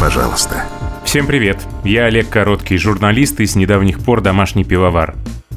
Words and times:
пожалуйста». 0.00 0.64
Всем 1.04 1.26
привет! 1.26 1.58
Я 1.84 2.06
Олег 2.06 2.28
Короткий, 2.30 2.78
журналист 2.78 3.40
и 3.40 3.46
с 3.46 3.54
недавних 3.54 4.00
пор 4.00 4.22
домашний 4.22 4.64
пивовар. 4.64 5.14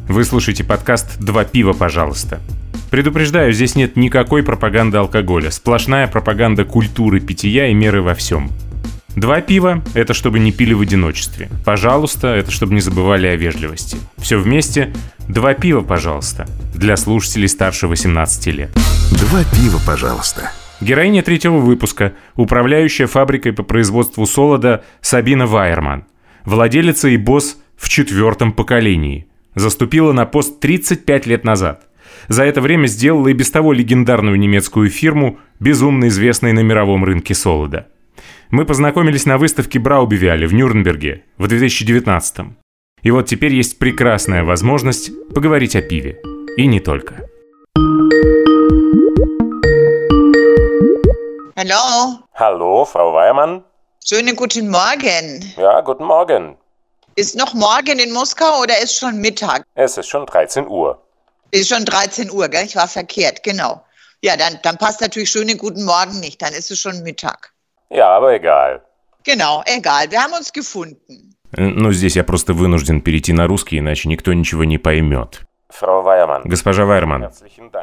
Вы 0.07 0.25
слушаете 0.25 0.63
подкаст 0.63 1.17
«Два 1.19 1.45
пива, 1.45 1.73
пожалуйста». 1.73 2.41
Предупреждаю, 2.91 3.53
здесь 3.53 3.75
нет 3.75 3.95
никакой 3.95 4.43
пропаганды 4.43 4.97
алкоголя. 4.97 5.49
Сплошная 5.49 6.07
пропаганда 6.07 6.65
культуры 6.65 7.19
питья 7.19 7.67
и 7.67 7.73
меры 7.73 8.01
во 8.01 8.13
всем. 8.13 8.51
Два 9.15 9.41
пива– 9.41 9.83
это 9.93 10.13
чтобы 10.13 10.39
не 10.39 10.51
пили 10.51 10.73
в 10.73 10.81
одиночестве. 10.81 11.49
Пожалуйста, 11.65 12.27
это 12.29 12.51
чтобы 12.51 12.73
не 12.73 12.81
забывали 12.81 13.27
о 13.27 13.35
вежливости. 13.35 13.97
Все 14.17 14.37
вместе– 14.37 14.93
два 15.27 15.53
пива, 15.53 15.81
пожалуйста, 15.81 16.47
для 16.73 16.97
слушателей 16.97 17.47
старше 17.47 17.87
18 17.87 18.47
лет. 18.47 18.71
Два 19.11 19.43
пива, 19.43 19.79
пожалуйста. 19.85 20.51
Героиня 20.83 21.23
третьего 21.23 21.57
выпуска– 21.57 22.13
управляющая 22.35 23.07
фабрикой 23.07 23.53
по 23.53 23.63
производству 23.63 24.25
солода 24.25 24.83
Сабина 25.01 25.47
Вайерман. 25.47 26.05
Владелица 26.45 27.07
и 27.07 27.17
босс 27.17 27.57
в 27.75 27.89
четвертом 27.89 28.51
поколении. 28.51 29.27
Заступила 29.55 30.11
на 30.11 30.25
пост 30.25 30.59
35 30.59 31.25
лет 31.25 31.43
назад– 31.43 31.87
за 32.27 32.43
это 32.43 32.61
время 32.61 32.87
сделала 32.87 33.27
и 33.27 33.33
без 33.33 33.51
того 33.51 33.73
легендарную 33.73 34.37
немецкую 34.37 34.89
фирму, 34.89 35.39
безумно 35.59 36.07
известной 36.07 36.53
на 36.53 36.61
мировом 36.61 37.03
рынке 37.03 37.33
солода. 37.33 37.87
Мы 38.49 38.65
познакомились 38.65 39.25
на 39.25 39.37
выставке 39.37 39.79
Браубивиале 39.79 40.47
в 40.47 40.53
Нюрнберге 40.53 41.23
в 41.37 41.47
2019 41.47 42.39
-м. 42.39 42.51
И 43.01 43.11
вот 43.11 43.25
теперь 43.25 43.53
есть 43.53 43.79
прекрасная 43.79 44.43
возможность 44.43 45.11
поговорить 45.33 45.75
о 45.75 45.81
пиве. 45.81 46.19
И 46.57 46.67
не 46.67 46.79
только. 46.79 47.27
Hallo. 51.56 52.18
Hallo, 52.34 52.84
Frau 52.84 53.12
Weiermann. 53.12 53.64
Schönen 54.04 54.36
guten 54.36 54.68
Morgen. 54.70 55.52
Ja, 55.56 55.80
guten 55.80 56.04
Morgen. 56.04 56.56
Ist 57.16 57.36
noch 57.36 57.52
morgen 57.52 57.98
in 57.98 58.12
Moskau 58.12 58.62
oder 58.62 58.80
ist 58.80 58.96
schon 58.96 59.20
Mittag? 59.20 59.64
Es 59.74 59.98
ist 59.98 60.08
schon 60.08 60.24
13 60.24 60.68
Uhr. 60.68 61.02
Ist 61.50 61.68
schon 61.68 61.84
13 61.84 62.30
Uhr, 62.30 62.48
gell? 62.48 62.64
Ich 62.64 62.76
war 62.76 62.86
verkehrt, 62.86 63.42
genau. 63.42 63.82
Ja, 64.22 64.36
dann, 64.36 64.58
dann 64.62 64.76
passt 64.76 65.00
natürlich 65.00 65.30
schönen 65.30 65.58
guten 65.58 65.84
Morgen 65.84 66.20
nicht, 66.20 66.40
dann 66.40 66.52
ist 66.52 66.70
es 66.70 66.78
schon 66.78 67.02
Mittag. 67.02 67.52
Ja, 67.90 68.08
aber 68.08 68.34
egal. 68.34 68.82
Genau, 69.24 69.62
egal. 69.66 70.10
Wir 70.10 70.22
haben 70.22 70.32
uns 70.32 70.52
gefunden. 70.52 71.34
Ну, 71.56 71.92
здесь 71.92 72.14
я 72.14 72.24
просто 72.24 72.52
вынужден 72.52 73.00
перейти 73.00 73.32
на 73.32 73.46
русский, 73.46 73.78
иначе 73.78 74.08
никто 74.08 74.32
ничего 74.32 74.64
не 74.64 74.78
поймет. 74.78 75.42
Госпожа 76.45 76.85
Вайерман, 76.85 77.31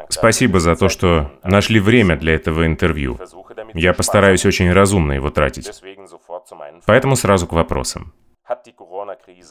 спасибо 0.09 0.59
за 0.59 0.75
то, 0.75 0.89
что 0.89 1.31
нашли 1.43 1.79
время 1.79 2.15
для 2.15 2.35
этого 2.35 2.65
интервью. 2.65 3.19
Я 3.73 3.93
постараюсь 3.93 4.45
очень 4.45 4.71
разумно 4.71 5.13
его 5.13 5.29
тратить. 5.29 5.69
Поэтому 6.85 7.15
сразу 7.15 7.47
к 7.47 7.53
вопросам. 7.53 8.13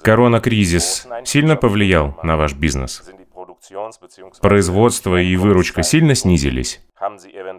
Коронакризис 0.02 1.06
сильно 1.24 1.56
повлиял 1.56 2.18
на 2.22 2.36
ваш 2.36 2.54
бизнес? 2.54 3.02
Производство 4.40 5.20
и 5.20 5.36
выручка 5.36 5.82
сильно 5.82 6.14
снизились? 6.14 6.80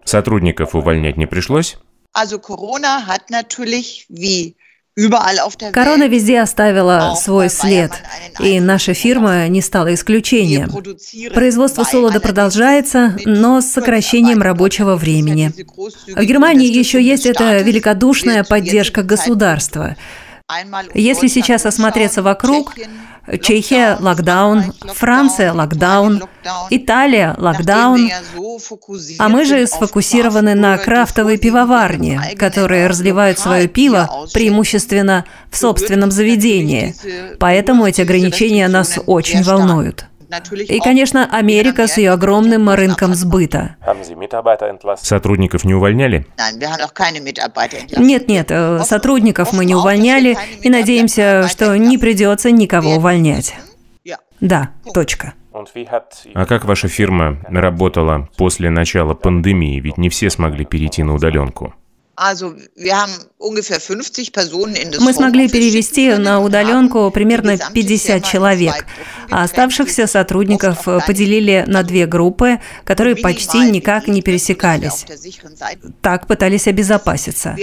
Сотрудников 0.05 0.75
увольнять 0.75 1.17
не 1.17 1.25
пришлось? 1.25 1.77
Also 2.13 2.39
Corona 2.39 3.07
hat 3.07 3.29
natürlich 3.29 4.05
wie 4.09 4.41
überall 4.41 4.49
auf 4.49 4.57
der 4.57 4.70
Корона 5.72 6.08
везде 6.08 6.42
оставила 6.42 7.16
свой 7.16 7.50
след, 7.50 7.92
и 8.39 8.59
наша 8.59 8.94
фирма 8.94 9.47
не 9.47 9.61
стала 9.61 9.94
исключением. 9.94 10.70
Производство 11.34 11.84
солода 11.84 12.20
продолжается, 12.20 13.17
но 13.25 13.62
с 13.62 13.67
сокращением 13.67 14.42
рабочего 14.42 14.97
времени. 14.97 15.53
В 16.08 16.23
Германии 16.23 16.67
еще 16.67 17.02
есть 17.02 17.25
эта 17.25 17.62
великодушная 17.62 18.44
поддержка 18.44 19.01
государства. 19.03 19.96
Если 20.94 21.28
сейчас 21.28 21.66
осмотреться 21.66 22.22
вокруг, 22.22 22.73
Чехия– 23.41 23.97
локдаун, 24.00 24.73
Франция– 24.94 25.53
локдаун, 25.53 26.23
Италия– 26.72 27.35
локдаун, 27.38 28.09
а 29.19 29.29
мы 29.29 29.45
же 29.45 29.67
сфокусированы 29.67 30.56
на 30.56 30.78
крафтовой 30.78 31.38
пивоварне, 31.38 32.19
которые 32.38 32.88
разливают 32.88 33.38
свое 33.38 33.67
пиво 33.67 34.09
преимущественно 34.34 35.25
в 35.51 35.57
собственном 35.57 36.12
заведении. 36.12 36.95
Поэтому 37.39 37.85
эти 37.85 38.01
ограничения 38.01 38.68
нас 38.68 39.00
очень 39.06 39.44
волнуют. 39.44 40.06
И, 40.68 40.80
конечно, 40.80 41.28
Америка 41.31 41.88
с 41.88 41.97
ее 41.97 42.12
огромным 42.12 42.69
рынком 42.69 43.14
сбыта. 43.16 43.75
Сотрудников 45.02 45.66
не 45.66 45.74
увольняли? 45.74 46.25
Entlassen. 47.84 48.02
Нет-нет, 48.03 48.47
э, 48.50 48.80
сотрудников 48.84 49.53
мы 49.53 49.66
не 49.66 49.75
увольняли 49.75 50.38
и 50.62 50.69
надеемся, 50.69 51.47
что 51.47 51.78
не 51.78 51.97
придется 51.97 52.52
никого 52.52 52.96
увольнять. 52.96 53.56
Да, 54.40 54.72
точка. 54.94 55.34
А 56.34 56.46
как 56.46 56.66
ваша 56.66 56.88
фирма 56.88 57.38
работала 57.48 58.30
после 58.38 58.69
начала 58.69 59.13
пандемии? 59.13 59.80
Ведь 59.80 59.98
не 59.98 60.09
все 60.09 60.30
смогли 60.30 60.66
перейти 60.66 61.03
на 61.03 61.13
удаленку. 61.13 61.75
Also, 62.23 62.53
wir 62.75 62.95
haben 63.01 63.13
ungefähr 63.39 63.79
50 63.79 64.31
Personen 64.31 64.75
in 64.75 64.91
das 64.91 65.01
Мы 65.01 65.11
смогли 65.11 65.49
перевести 65.49 66.13
на 66.13 66.39
удаленку 66.39 67.09
примерно 67.09 67.57
die 67.73 67.83
gesamte 67.83 67.97
50 67.97 67.99
Firma 67.99 68.17
in 68.17 68.31
человек, 68.31 68.85
а 69.31 69.43
оставшихся 69.43 70.05
сотрудников 70.05 70.87
auch 70.87 71.03
поделили 71.07 71.63
на 71.65 71.81
две 71.81 72.05
группы, 72.05 72.59
которые 72.83 73.15
почти 73.15 73.71
никак 73.71 74.07
не 74.07 74.21
пересекались. 74.21 75.07
Так 76.03 76.27
пытались 76.27 76.67
обезопаситься. 76.67 77.57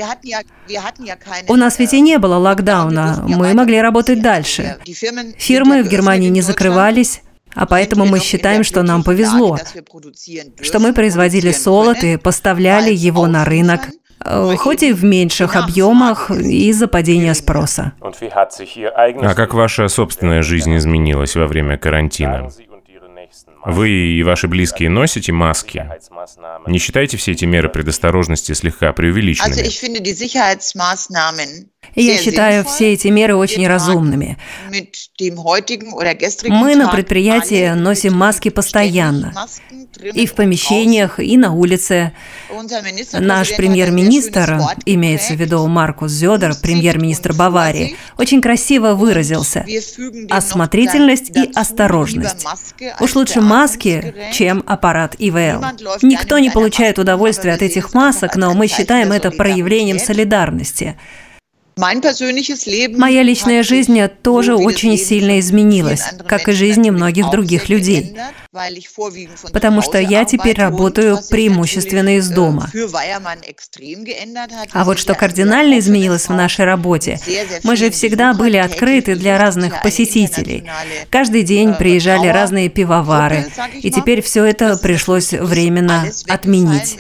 У 1.47 1.55
нас 1.55 1.79
ведь 1.79 1.93
и 1.93 2.01
не 2.01 2.19
было 2.19 2.35
локдауна, 2.35 3.27
мы 3.29 3.55
могли 3.55 3.81
работать 3.81 4.21
дальше. 4.21 4.77
Фирмы 5.39 5.85
в 5.85 5.89
Германии 5.89 6.31
не 6.31 6.43
закрывались, 6.43 7.23
а 7.55 7.65
поэтому 7.65 8.07
мы 8.07 8.19
считаем, 8.19 8.65
что 8.65 8.83
нам 8.83 9.05
повезло, 9.05 9.57
что 10.61 10.81
мы 10.81 10.93
производили 10.93 11.53
солод 11.53 12.03
и 12.03 12.17
поставляли 12.17 12.93
его 12.93 13.29
на 13.29 13.45
рынок, 13.45 13.89
э, 13.89 13.93
хоть 14.25 14.83
и 14.83 14.93
в 14.93 15.05
меньших 15.05 15.57
объемах 15.57 16.31
из-за 16.31 16.89
падения 16.89 17.35
спроса. 17.35 17.93
А 18.01 19.35
как 19.35 19.55
ваша 19.55 19.89
собственная 19.89 20.43
жизнь 20.43 20.77
изменилась 20.77 21.37
во 21.37 21.47
время 21.47 21.79
карантина? 21.79 22.49
Вы 23.65 23.91
и 23.91 24.23
ваши 24.23 24.49
близкие 24.49 24.89
носите 24.89 25.33
маски? 25.33 25.87
Не 26.67 26.79
считаете 26.79 27.17
все 27.17 27.33
эти 27.33 27.45
меры 27.45 27.69
предосторожности 27.69 28.53
слегка 28.53 28.93
преувеличенными? 28.93 29.55
Я 31.95 32.17
считаю 32.19 32.65
все 32.65 32.93
эти 32.93 33.09
меры 33.09 33.37
очень 33.37 33.67
разумными. 33.67 34.39
Мы 36.49 36.77
на 36.77 36.89
предприятии 36.89 37.73
носим 37.75 38.15
маски 38.15 38.49
постоянно. 38.49 39.35
И 40.15 40.27
в 40.27 40.35
помещениях, 40.35 41.19
и 41.19 41.37
на 41.37 41.53
улице. 41.53 42.13
Наш 43.13 43.57
премьер-министр, 43.57 44.61
имеется 44.87 45.35
в 45.35 45.37
виду 45.37 45.67
Маркус 45.67 46.13
Зёдер, 46.13 46.55
премьер-министр 46.63 47.33
Баварии, 47.33 47.97
очень 48.17 48.41
красиво 48.41 48.95
выразился. 48.95 49.67
Осмотрительность 50.31 51.31
и 51.37 51.51
осторожность. 51.55 52.47
Уж 53.01 53.15
лучше 53.15 53.41
маски, 53.41 54.15
чем 54.33 54.63
аппарат 54.67 55.17
ИВЛ. 55.19 55.65
Никто 56.03 56.39
не 56.39 56.51
получает 56.51 56.99
удовольствия 56.99 57.55
от 57.55 57.63
этих 57.63 57.95
масок, 57.95 58.37
но 58.37 58.55
мы 58.55 58.69
считаем 58.69 59.11
это 59.13 59.31
проявлением 59.31 59.99
солидарности. 59.99 60.97
Моя 62.99 63.23
личная 63.23 63.63
жизнь 63.63 63.99
тоже 64.23 64.57
очень 64.57 64.97
сильно 64.99 65.39
изменилась, 65.39 66.03
как 66.27 66.49
и 66.49 66.53
жизни 66.53 66.91
многих 66.91 67.31
других 67.31 67.69
людей. 67.69 68.17
Потому 69.53 69.83
что 69.83 69.99
я 69.99 70.25
теперь 70.25 70.57
работаю 70.57 71.19
преимущественно 71.29 72.17
из 72.17 72.31
дома. 72.31 72.71
А 74.73 74.85
вот 74.85 74.99
что 74.99 75.15
кардинально 75.15 75.79
изменилось 75.79 76.29
в 76.29 76.35
нашей 76.35 76.65
работе, 76.65 77.21
мы 77.63 77.77
же 77.77 77.91
всегда 77.91 78.33
были 78.33 78.57
открыты 78.57 79.17
для 79.17 79.37
разных 79.39 79.83
посетителей. 79.83 80.65
Каждый 81.11 81.43
день 81.43 81.75
приезжали 81.75 82.29
разные 82.29 82.71
пивовары, 82.71 83.53
и 83.75 83.91
теперь 83.91 84.23
все 84.23 84.47
это 84.47 84.79
пришлось 84.79 85.33
временно 85.33 86.07
отменить. 86.27 86.97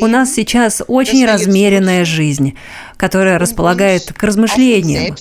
У 0.00 0.06
нас 0.06 0.34
сейчас 0.34 0.82
очень 0.86 1.24
размеренная 1.24 2.04
жизнь, 2.04 2.58
которая 2.98 3.38
располагает 3.38 4.12
к 4.12 4.22
размышлениям. 4.22 5.16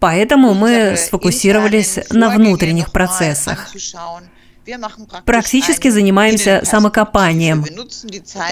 Поэтому 0.00 0.52
мы 0.52 0.96
сфокусировались 0.96 1.98
на 2.10 2.28
внутренних 2.28 2.90
процессах. 2.92 3.70
Практически 5.24 5.88
занимаемся 5.88 6.60
самокопанием. 6.64 7.64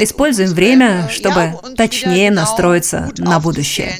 Используем 0.00 0.50
время, 0.50 1.08
чтобы 1.08 1.52
точнее 1.76 2.30
настроиться 2.30 3.10
на 3.18 3.38
будущее. 3.38 3.92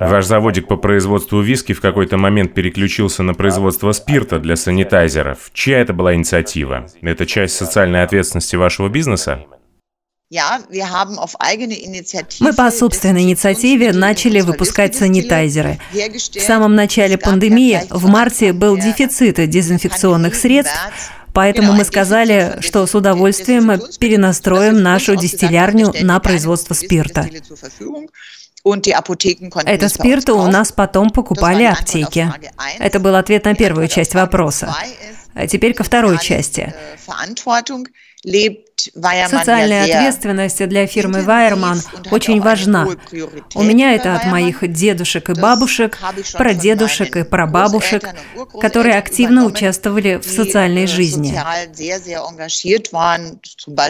Ваш 0.00 0.26
заводик 0.26 0.68
по 0.68 0.76
производству 0.76 1.40
виски 1.40 1.72
в 1.72 1.80
какой-то 1.80 2.18
момент 2.18 2.54
переключился 2.54 3.22
на 3.22 3.34
производство 3.34 3.92
спирта 3.92 4.38
для 4.38 4.56
санитайзеров. 4.56 5.50
Чья 5.52 5.80
это 5.80 5.92
была 5.94 6.14
инициатива? 6.14 6.86
Это 7.00 7.24
часть 7.26 7.56
социальной 7.56 8.02
ответственности 8.02 8.56
вашего 8.56 8.88
бизнеса? 8.88 9.46
Мы 12.40 12.52
по 12.52 12.70
собственной 12.72 13.22
инициативе 13.22 13.92
начали 13.92 14.40
выпускать 14.40 14.96
санитайзеры. 14.96 15.78
В 15.92 16.40
самом 16.40 16.74
начале 16.74 17.16
пандемии, 17.16 17.82
в 17.90 18.08
марте, 18.08 18.52
был 18.52 18.76
дефицит 18.76 19.48
дезинфекционных 19.48 20.34
средств, 20.34 20.76
Поэтому 21.32 21.74
мы 21.74 21.84
сказали, 21.84 22.56
что 22.60 22.86
с 22.86 22.94
удовольствием 22.94 23.70
перенастроим 24.00 24.82
нашу 24.82 25.16
дистиллярню 25.16 25.92
на 26.00 26.18
производство 26.18 26.72
спирта. 26.72 27.28
Этот 29.66 29.92
спирт 29.92 30.30
у 30.30 30.46
нас 30.46 30.72
потом 30.72 31.10
покупали 31.10 31.64
аптеки. 31.64 32.32
Это 32.78 33.00
был 33.00 33.14
ответ 33.16 33.44
на 33.44 33.54
первую 33.54 33.86
часть 33.88 34.14
вопроса. 34.14 34.74
А 35.34 35.46
теперь 35.46 35.74
ко 35.74 35.84
второй 35.84 36.18
части. 36.18 36.74
Социальная 38.92 39.84
ответственность 39.84 40.66
для 40.66 40.86
фирмы 40.86 41.22
Вайерман 41.22 41.80
очень 42.10 42.40
важна. 42.40 42.88
У 43.54 43.62
меня 43.62 43.94
это 43.94 44.16
от 44.16 44.26
моих 44.26 44.70
дедушек 44.72 45.30
и 45.30 45.34
бабушек, 45.34 45.98
прадедушек 46.34 47.16
и 47.16 47.24
прабабушек, 47.24 48.04
которые 48.60 48.98
активно 48.98 49.44
участвовали 49.46 50.16
в 50.16 50.24
социальной 50.24 50.86
жизни. 50.86 51.38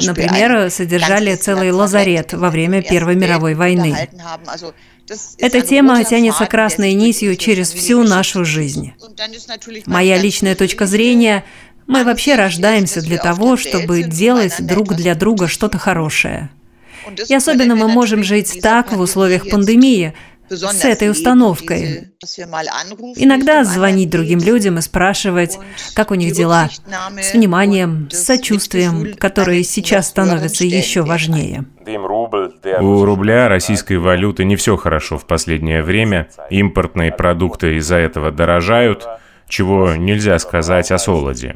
Например, 0.07 0.71
содержали 0.71 1.35
целый 1.35 1.71
лазарет 1.71 2.33
во 2.33 2.51
время 2.51 2.83
Первой 2.83 3.15
мировой 3.17 3.55
войны. 3.55 4.09
Эта 5.39 5.61
тема 5.61 6.03
тянется 6.05 6.47
красной 6.47 6.93
нитью 6.93 7.37
через 7.37 7.73
всю 7.73 8.03
нашу 8.03 8.45
жизнь. 8.45 8.93
Моя 9.87 10.19
личная 10.19 10.55
точка 10.55 10.87
зрения– 10.87 11.45
мы 11.87 12.05
вообще 12.05 12.35
рождаемся 12.35 13.00
для 13.00 13.19
того, 13.19 13.56
чтобы 13.56 14.03
делать 14.03 14.55
друг 14.61 14.94
для 14.94 15.15
друга 15.15 15.49
что-то 15.49 15.79
хорошее. 15.79 16.50
И 17.29 17.35
особенно 17.35 17.77
мы 17.77 17.88
можем 17.88 18.25
жить 18.25 18.59
так 18.62 18.93
в 18.93 19.00
условиях 19.00 19.49
пандемии, 19.49 20.15
с 20.49 20.85
этой 20.85 21.11
установкой. 21.11 22.12
Иногда 23.17 23.65
звонить 23.65 24.11
другим 24.11 24.38
людям 24.38 24.79
и 24.79 24.81
спрашивать, 24.81 25.59
как 25.94 26.11
у 26.11 26.15
них 26.15 26.35
дела, 26.35 26.69
с 27.21 27.33
вниманием, 27.33 28.09
с 28.11 28.25
сочувствием, 28.25 29.15
которое 29.19 29.62
сейчас 29.65 30.09
становится 30.09 30.65
еще 30.65 31.03
важнее. 31.03 31.65
У 32.81 33.05
рубля 33.05 33.49
российской 33.49 33.99
валюты 33.99 34.44
не 34.44 34.56
все 34.56 34.77
хорошо 34.77 35.19
в 35.19 35.27
последнее 35.27 35.83
время. 35.83 36.29
Импортные 36.50 37.12
продукты 37.12 37.77
из-за 37.77 37.97
этого 37.97 38.31
дорожают– 38.31 39.06
чего 39.49 39.95
нельзя 39.95 40.39
сказать 40.39 40.91
о 40.91 40.99
солоде. 40.99 41.55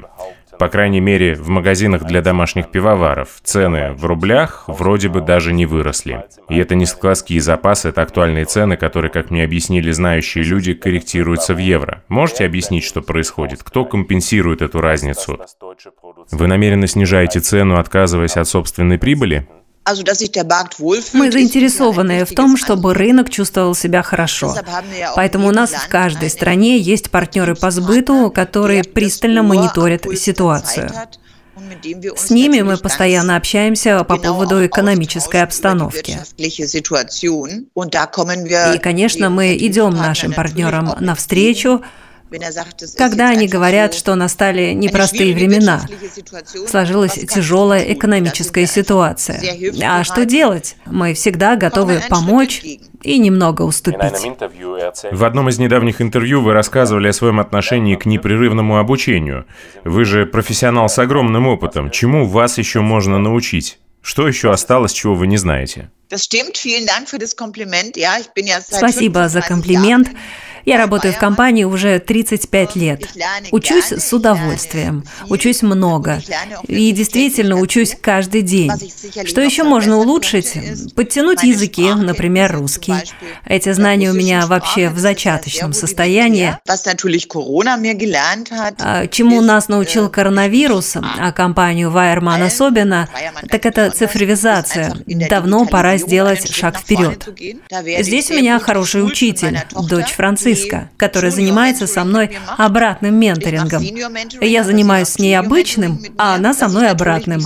По 0.61 0.69
крайней 0.69 1.01
мере, 1.01 1.37
в 1.37 1.49
магазинах 1.49 2.05
для 2.05 2.21
домашних 2.21 2.71
пивоваров 2.71 3.41
цены 3.43 3.93
в 3.95 4.05
рублях 4.05 4.65
вроде 4.67 5.09
бы 5.09 5.23
даже 5.23 5.55
не 5.55 5.65
выросли. 5.65 6.25
И 6.51 6.59
это 6.59 6.75
не 6.75 6.85
складские 6.85 7.41
запасы, 7.41 7.89
это 7.89 8.03
актуальные 8.03 8.45
цены, 8.45 8.77
которые, 8.77 9.11
как 9.11 9.31
мне 9.31 9.43
объяснили 9.43 9.91
знающие 9.91 10.45
люди, 10.45 10.75
корректируются 10.75 11.55
в 11.55 11.59
евро. 11.59 12.05
Можете 12.09 12.45
объяснить, 12.45 12.85
что 12.85 13.01
происходит? 13.01 13.63
Кто 13.63 13.87
компенсирует 13.87 14.61
эту 14.61 14.83
разницу? 14.83 15.41
Вы 16.31 16.47
намеренно 16.47 16.87
снижаете 16.87 17.41
цену, 17.41 17.79
отказываясь 17.79 18.37
от 18.37 18.47
собственной 18.47 18.99
прибыли? 18.99 19.49
Мы 21.13 21.33
заинтересованы 21.33 22.25
в 22.25 22.35
том, 22.35 22.57
чтобы 22.57 22.95
рынок 22.95 23.31
чувствовал 23.31 23.75
себя 23.75 24.03
хорошо. 24.03 24.55
Поэтому 25.17 25.49
у 25.49 25.53
нас 25.53 25.71
в 25.71 25.89
каждой 25.89 26.31
стране 26.31 26.79
есть 26.79 27.11
партнеры 27.11 27.55
по 27.55 27.71
сбыту, 27.71 28.31
которые 28.35 28.85
пристально 28.85 29.43
мониторят 29.43 30.07
ситуацию. 30.19 30.91
С 32.17 32.31
ними 32.31 32.63
мы 32.63 32.77
постоянно 32.77 33.37
общаемся 33.37 34.03
по 34.05 34.17
поводу 34.17 34.67
экономической 34.67 35.43
обстановки. 35.43 36.19
И, 38.75 38.79
конечно, 38.79 39.31
мы 39.31 39.57
идем 39.57 39.91
нашим 39.91 40.33
партнерам 40.33 40.95
навстречу, 41.01 41.83
когда 42.97 43.31
они 43.31 43.49
говорят, 43.49 43.95
что 43.95 44.15
настали 44.15 44.73
непростые 44.73 45.35
времена, 45.35 45.83
сложилась 46.69 47.15
тяжелая 47.15 47.93
экономическая 47.93 48.67
ситуация. 48.67 49.43
А 49.83 50.05
что 50.05 50.25
делать? 50.25 50.77
Мы 50.87 51.15
всегда 51.15 51.57
готовы 51.57 52.01
помочь 52.09 52.63
и 53.03 53.19
немного 53.19 53.63
уступить. 53.63 54.01
В 55.11 55.25
одном 55.25 55.49
из 55.49 55.59
недавних 55.59 56.01
интервью 56.01 56.43
вы 56.43 56.53
рассказывали 56.53 57.09
о 57.09 57.13
своем 57.13 57.41
отношении 57.41 57.97
к 57.97 58.07
непрерывному 58.07 58.79
обучению. 58.79 59.47
Вы 59.85 60.05
же 60.05 60.27
профессионал 60.27 60.89
с 60.89 60.99
огромным 60.99 61.47
опытом. 61.47 61.91
Чему 61.91 62.27
вас 62.27 62.59
еще 62.59 62.81
можно 62.81 63.19
научить? 63.19 63.79
Что 64.03 64.27
еще 64.27 64.51
осталось, 64.51 64.93
чего 64.93 65.15
вы 65.15 65.27
не 65.27 65.37
знаете? 65.37 65.91
Спасибо 68.79 69.29
за 69.29 69.43
комплимент. 69.43 70.09
Я 70.65 70.77
работаю 70.79 71.15
в 71.15 71.19
компании 71.19 71.65
уже 71.65 71.99
35 71.99 72.77
лет. 72.77 73.09
Учусь 73.51 73.93
с 73.93 74.13
удовольствием, 74.13 75.05
учусь 75.29 75.63
много. 75.63 76.21
И 76.67 76.93
действительно 76.93 77.57
учусь 77.57 77.97
каждый 78.01 78.43
день. 78.43 78.71
Что 79.25 79.41
еще 79.41 79.65
можно 79.65 79.97
улучшить? 79.97 80.55
Подтянуть 80.95 81.43
языки, 81.43 81.93
например, 81.93 82.53
русский. 82.53 82.95
Эти 83.47 83.73
знания 83.73 84.11
у 84.11 84.15
меня 84.15 84.47
вообще 84.47 84.89
в 84.91 84.99
зачаточном 84.99 85.73
состоянии. 85.73 86.57
А, 88.79 89.07
чему 89.07 89.41
нас 89.41 89.69
научил 89.69 90.09
коронавирус, 90.09 90.97
а 90.97 91.33
компанию 91.33 91.91
Wireman 91.91 92.45
особенно, 92.45 93.09
так 93.49 93.67
это 93.67 93.91
цифровизация. 93.91 94.95
Давно 95.07 95.67
пора 95.67 95.97
сделать 95.97 96.53
шаг 96.53 96.79
вперед. 96.79 97.29
Здесь 98.01 98.31
у 98.31 98.35
меня 98.35 98.59
хороший 98.59 99.05
учитель, 99.05 99.59
дочь 99.89 100.13
Франциска 100.13 100.50
Франциска, 100.51 100.91
которая 100.97 101.31
занимается 101.31 101.87
со 101.87 102.05
мной 102.05 102.31
обратным 102.57 103.15
менторингом. 103.15 103.83
Я 104.41 104.65
занимаюсь 104.65 105.09
с 105.09 105.19
ней 105.19 105.35
обычным, 105.39 106.01
а 106.19 106.35
она 106.35 106.55
со 106.55 106.69
мной 106.69 106.89
обратным. 106.89 107.41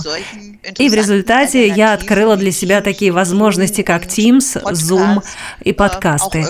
И 0.77 0.89
в 0.89 0.93
результате 0.93 1.67
я 1.67 1.93
открыла 1.93 2.35
для 2.37 2.51
себя 2.51 2.81
такие 2.81 3.11
возможности, 3.11 3.81
как 3.81 4.05
Teams, 4.05 4.61
Zoom 4.71 5.23
и 5.63 5.73
подкасты. 5.73 6.45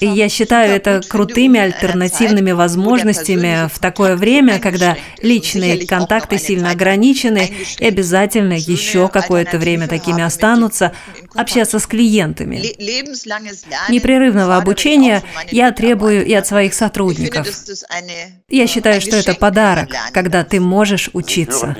И 0.00 0.06
я 0.06 0.28
считаю 0.28 0.74
это 0.74 1.00
крутыми 1.08 1.58
альтернативными 1.58 2.52
возможностями 2.52 3.68
в 3.72 3.78
такое 3.78 4.16
время, 4.16 4.58
когда 4.58 4.96
личные 5.22 5.86
контакты 5.86 6.38
сильно 6.38 6.70
ограничены, 6.70 7.54
и 7.78 7.86
обязательно 7.86 8.54
еще 8.54 9.08
какое-то 9.08 9.58
время 9.58 9.88
такими 9.88 10.22
останутся, 10.22 10.92
общаться 11.34 11.78
с 11.78 11.86
клиентами. 11.86 12.56
Непрерывного 13.88 14.56
обучения 14.56 15.13
я 15.50 15.72
требую 15.72 16.24
и 16.24 16.32
от 16.32 16.46
своих 16.46 16.74
сотрудников. 16.74 17.46
Я 18.48 18.66
считаю, 18.66 19.00
что 19.00 19.16
это 19.16 19.34
подарок, 19.34 19.88
когда 20.12 20.44
ты 20.44 20.60
можешь 20.60 21.10
учиться. 21.12 21.76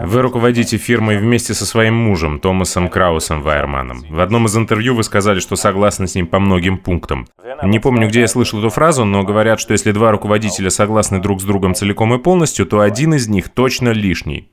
Вы 0.00 0.22
руководите 0.22 0.76
фирмой 0.76 1.18
вместе 1.18 1.54
со 1.54 1.66
своим 1.66 1.94
мужем, 1.94 2.40
Томасом 2.40 2.88
Краусом 2.88 3.42
Вайерманом. 3.42 4.04
В 4.08 4.20
одном 4.20 4.46
из 4.46 4.56
интервью 4.56 4.94
вы 4.94 5.02
сказали, 5.02 5.40
что 5.40 5.56
согласны 5.56 6.06
с 6.06 6.14
ним 6.14 6.26
по 6.26 6.38
многим 6.38 6.78
пунктам. 6.78 7.28
Не 7.62 7.78
помню, 7.78 8.08
где 8.08 8.20
я 8.20 8.28
слышал 8.28 8.58
эту 8.58 8.70
фразу, 8.70 9.04
но 9.04 9.22
говорят, 9.22 9.60
что 9.60 9.72
если 9.72 9.92
два 9.92 10.10
руководителя 10.10 10.70
согласны 10.70 11.20
друг 11.20 11.40
с 11.40 11.44
другом 11.44 11.74
целиком 11.74 12.14
и 12.14 12.18
полностью, 12.18 12.66
то 12.66 12.80
один 12.80 13.14
из 13.14 13.28
них 13.28 13.48
точно 13.48 13.90
лишний. 13.90 14.48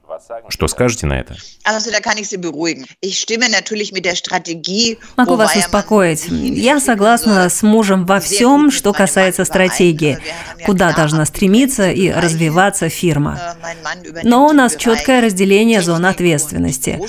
Что 0.49 0.67
скажете 0.67 1.05
на 1.05 1.19
это? 1.19 1.35
Могу 5.17 5.35
вас 5.35 5.55
успокоить. 5.55 6.25
Я 6.29 6.79
согласна 6.79 7.49
с 7.49 7.63
мужем 7.63 8.05
во 8.05 8.19
всем, 8.19 8.71
что 8.71 8.93
касается 8.93 9.45
стратегии, 9.45 10.17
куда 10.65 10.93
должна 10.93 11.25
стремиться 11.25 11.89
и 11.91 12.09
развиваться 12.11 12.89
фирма. 12.89 13.55
Äh, 13.63 14.21
Но 14.23 14.47
у 14.47 14.53
нас 14.53 14.75
четкое 14.75 15.21
разделение 15.21 15.81
зон 15.81 16.05
ответственности. 16.05 16.99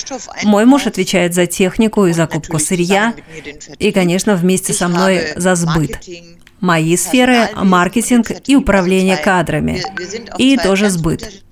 Мой 0.42 0.64
муж 0.64 0.86
отвечает 0.86 1.34
за 1.34 1.46
технику 1.46 2.06
и 2.06 2.12
закупку 2.12 2.58
сырья, 2.58 3.14
и, 3.78 3.92
конечно, 3.92 4.36
вместе 4.36 4.72
со 4.72 4.88
мной 4.88 5.32
за 5.36 5.54
сбыт. 5.54 5.98
Мои 6.60 6.96
сферы– 6.96 7.50
маркетинг 7.54 8.28
и 8.46 8.56
управление 8.56 9.18
кадрами, 9.18 9.82
и 10.38 10.56
тоже 10.56 10.88
сбыт. 10.88 11.44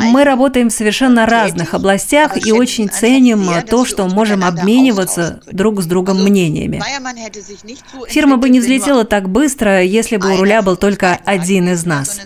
Мы 0.00 0.24
работаем 0.24 0.68
в 0.68 0.72
совершенно 0.72 1.26
разных 1.26 1.74
областях 1.74 2.46
и 2.46 2.52
очень 2.52 2.88
ценим 2.88 3.48
то, 3.68 3.84
что 3.84 4.06
можем 4.06 4.44
обмениваться 4.44 5.40
друг 5.50 5.82
с 5.82 5.86
другом 5.86 6.22
мнениями. 6.22 6.82
Фирма 8.08 8.36
бы 8.36 8.48
не 8.48 8.60
взлетела 8.60 9.04
так 9.04 9.28
быстро, 9.28 9.82
если 9.82 10.16
бы 10.16 10.34
у 10.34 10.36
руля 10.36 10.62
был 10.62 10.76
только 10.76 11.18
один 11.24 11.68
из 11.68 11.84
нас. 11.84 12.20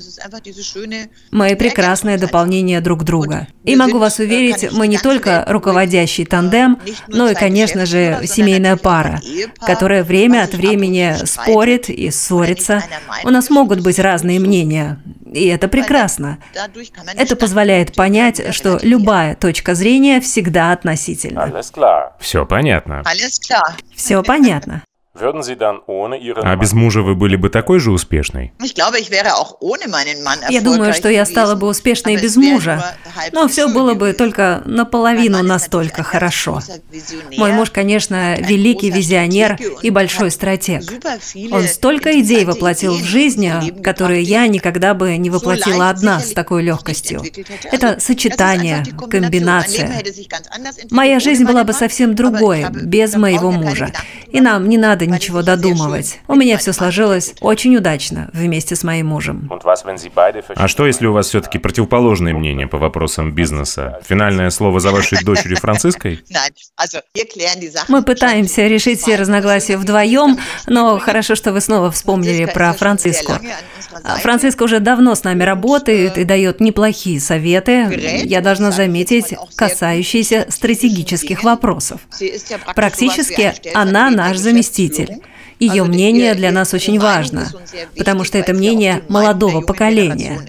Мы 1.31 1.57
прекрасное 1.57 2.19
дополнение 2.19 2.81
друг 2.81 3.05
друга. 3.05 3.49
И 3.65 3.77
могу 3.77 3.99
вас 3.99 4.19
уверить, 4.19 4.73
мы 4.73 4.87
не 4.87 4.99
только 4.99 5.45
руководящий 5.49 6.25
тандем, 6.25 6.79
но 7.09 7.29
и, 7.29 7.35
конечно 7.35 7.87
же, 7.87 8.21
семейная 8.27 8.77
пара, 8.77 9.21
которая 9.61 10.05
время 10.05 10.45
от 10.45 10.55
времени 10.55 11.17
спорит 11.25 11.89
и 11.89 12.11
ссорится. 12.11 12.83
У 13.25 13.31
нас 13.31 13.51
могут 13.51 13.81
быть 13.81 13.99
разные 13.99 14.41
мнения. 14.41 15.01
И 15.37 15.47
это 15.49 15.69
прекрасно. 15.69 16.39
Это 17.15 17.37
позволяет 17.37 17.95
понять, 17.95 18.55
что 18.55 18.79
любая 18.83 19.35
точка 19.35 19.75
зрения 19.75 20.21
всегда 20.21 20.73
относительна. 20.73 21.53
Все 22.19 22.47
понятно. 22.47 23.03
Все 23.95 24.23
понятно. 24.23 24.83
А 26.43 26.57
без 26.57 26.73
мужа 26.73 27.03
вы 27.03 27.15
были 27.15 27.37
бы 27.37 27.49
такой 27.49 27.79
же 27.81 27.91
успешной? 27.91 28.53
Я 30.49 30.61
думаю, 30.61 30.93
что 30.93 31.09
я 31.09 31.25
стала 31.25 31.55
бы 31.55 31.67
успешной 31.69 32.17
без 32.17 32.37
мужа, 32.37 32.97
но 33.33 33.49
все 33.49 33.69
было 33.69 33.95
бы 33.95 34.13
только 34.13 34.63
наполовину 34.67 35.43
настолько 35.43 36.03
хорошо. 36.03 36.61
Мой 37.37 37.53
муж, 37.53 37.71
конечно, 37.71 38.37
великий 38.41 38.91
визионер 38.91 39.59
и 39.83 39.91
большой 39.91 40.31
стратег. 40.31 40.83
Он 41.51 41.65
столько 41.65 42.21
идей 42.21 42.45
воплотил 42.45 42.95
в 42.95 43.05
жизнь, 43.05 43.49
которые 43.83 44.23
я 44.23 44.47
никогда 44.47 44.95
бы 44.95 45.17
не 45.17 45.31
воплотила 45.31 45.91
одна 45.91 46.21
с 46.21 46.33
такой 46.33 46.63
легкостью. 46.63 47.23
Это 47.65 47.99
сочетание, 48.01 48.85
комбинация. 49.11 50.03
Моя 50.91 51.21
жизнь 51.21 51.45
была 51.45 51.65
бы 51.65 51.73
совсем 51.73 52.15
другой, 52.15 52.67
без 52.71 53.15
моего 53.15 53.51
мужа. 53.51 53.93
И 54.29 54.41
нам 54.41 54.69
не 54.69 54.79
надо 54.79 55.06
ничего 55.07 55.43
додумывать. 55.43 56.21
У 56.29 56.35
меня 56.35 56.59
все 56.59 56.73
сложилось 56.73 57.35
очень 57.41 57.77
удачно 57.77 58.31
вместе 58.33 58.77
с 58.77 58.85
моим 58.85 59.07
мужем. 59.07 59.51
А 60.57 60.69
что, 60.69 60.87
если 60.87 61.07
у 61.07 61.13
вас 61.13 61.29
все-таки 61.29 61.59
противоположное 61.59 62.35
мнение 62.35 62.67
по 62.67 62.79
вопросам 62.79 63.33
бизнеса? 63.33 64.01
Финальное 64.07 64.51
слово 64.51 64.81
за 64.81 64.91
вашей 64.91 65.23
дочерью 65.25 65.59
Франциской? 65.59 66.21
Мы 67.89 68.03
пытаемся 68.03 68.67
решить 68.67 69.01
все 69.01 69.17
разногласия 69.17 69.77
вдвоем, 69.77 70.39
но 70.67 70.99
хорошо, 70.99 71.35
что 71.35 71.53
вы 71.53 71.61
снова 71.61 71.91
вспомнили 71.91 72.45
про 72.47 72.73
Франциску. 72.73 73.33
Франциско 74.23 74.65
уже 74.65 74.81
давно 74.81 75.15
с 75.15 75.25
нами 75.25 75.43
работает 75.43 76.19
и 76.19 76.25
дает 76.25 76.61
неплохие 76.61 77.21
советы, 77.21 78.23
я 78.25 78.41
должна 78.41 78.71
заметить, 78.71 79.35
касающиеся 79.55 80.47
стратегических 80.49 81.43
вопросов. 81.45 82.01
Практически 82.75 83.55
она 83.75 84.11
наш 84.11 84.37
заместитель. 84.37 84.96
Ее 85.59 85.85
мнение 85.85 86.35
для 86.35 86.53
нас 86.53 86.75
очень 86.75 86.99
важно, 86.99 87.49
потому 87.97 88.25
что 88.25 88.39
это 88.39 88.53
мнение 88.53 89.03
молодого 89.09 89.61
поколения. 89.63 90.41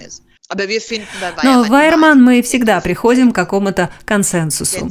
Но 1.42 1.62
в 1.62 1.68
Вайерман 1.68 2.22
мы 2.22 2.40
всегда 2.40 2.80
приходим 2.80 3.32
к 3.32 3.34
какому-то 3.34 3.90
консенсусу. 4.06 4.88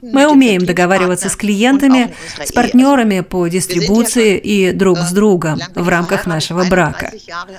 Мы 0.00 0.26
умеем 0.26 0.66
договариваться 0.66 1.28
с 1.28 1.36
клиентами, 1.36 2.12
с 2.42 2.50
партнерами 2.50 3.20
по 3.20 3.46
дистрибуции 3.46 4.36
и 4.38 4.72
друг 4.72 4.98
с 4.98 5.12
другом 5.12 5.60
в 5.76 5.88
рамках 5.88 6.26
нашего 6.26 6.64
брака. 6.64 7.12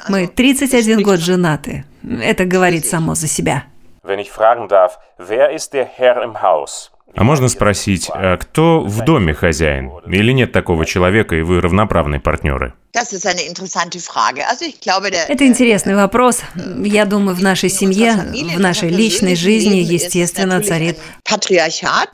Мы 0.10 0.28
31 0.28 1.02
год 1.02 1.20
женаты. 1.22 1.86
Это 2.04 2.44
говорит 2.44 2.86
само 2.86 3.16
за 3.16 3.28
себя. 3.28 3.64
Wenn 4.04 4.20
ich 4.20 4.32
fragen 4.32 4.68
darf, 4.68 5.00
wer 5.18 5.50
ist 5.52 5.72
der 5.72 5.86
Herr 5.86 6.22
im 6.22 6.42
Haus? 6.42 6.92
А 7.16 7.24
можно 7.24 7.48
спросить, 7.48 8.10
а 8.12 8.38
кто 8.38 8.82
в 8.82 9.04
доме 9.06 9.34
хозяин? 9.34 9.92
Или 10.08 10.32
нет 10.32 10.52
такого 10.52 10.86
человека, 10.86 11.36
и 11.36 11.42
вы 11.42 11.62
равноправные 11.62 12.20
партнеры? 12.20 12.74
Это 15.28 15.48
интересный 15.48 15.96
вопрос. 15.96 16.42
Я 16.84 17.06
думаю, 17.06 17.36
в 17.36 17.42
нашей 17.42 17.70
семье, 17.70 18.14
в 18.56 18.60
нашей 18.60 18.90
личной 18.90 19.36
жизни, 19.36 19.78
естественно, 19.78 20.62
царит 20.62 21.00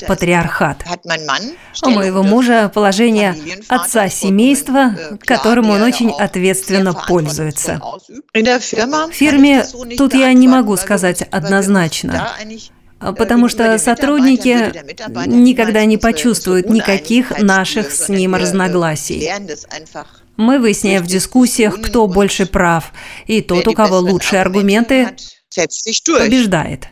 патриархат. 0.07 0.85
У 1.83 1.89
моего 1.89 2.23
мужа 2.23 2.71
положение 2.73 3.35
отца 3.67 4.07
семейства, 4.09 4.95
которым 5.21 5.69
он 5.69 5.81
очень 5.81 6.11
ответственно 6.11 6.93
пользуется. 6.93 7.81
В 8.33 9.11
фирме 9.11 9.65
тут 9.97 10.13
я 10.13 10.31
не 10.33 10.47
могу 10.47 10.77
сказать 10.77 11.23
однозначно. 11.23 12.31
А, 12.99 13.13
потому 13.13 13.47
что 13.47 13.77
сотрудники 13.77 14.71
никогда 15.27 15.85
не 15.85 15.97
почувствуют 15.97 16.69
никаких 16.69 17.39
наших 17.39 17.91
с 17.91 18.09
ним 18.09 18.35
разногласий. 18.35 19.29
Мы 20.35 20.59
выясняем 20.59 21.03
в 21.03 21.07
дискуссиях, 21.07 21.81
кто 21.81 22.07
больше 22.07 22.45
прав, 22.45 22.93
и 23.27 23.41
тот, 23.41 23.67
у 23.67 23.73
кого 23.73 23.99
лучшие 23.99 24.41
аргументы, 24.41 25.09
побеждает. 26.05 26.87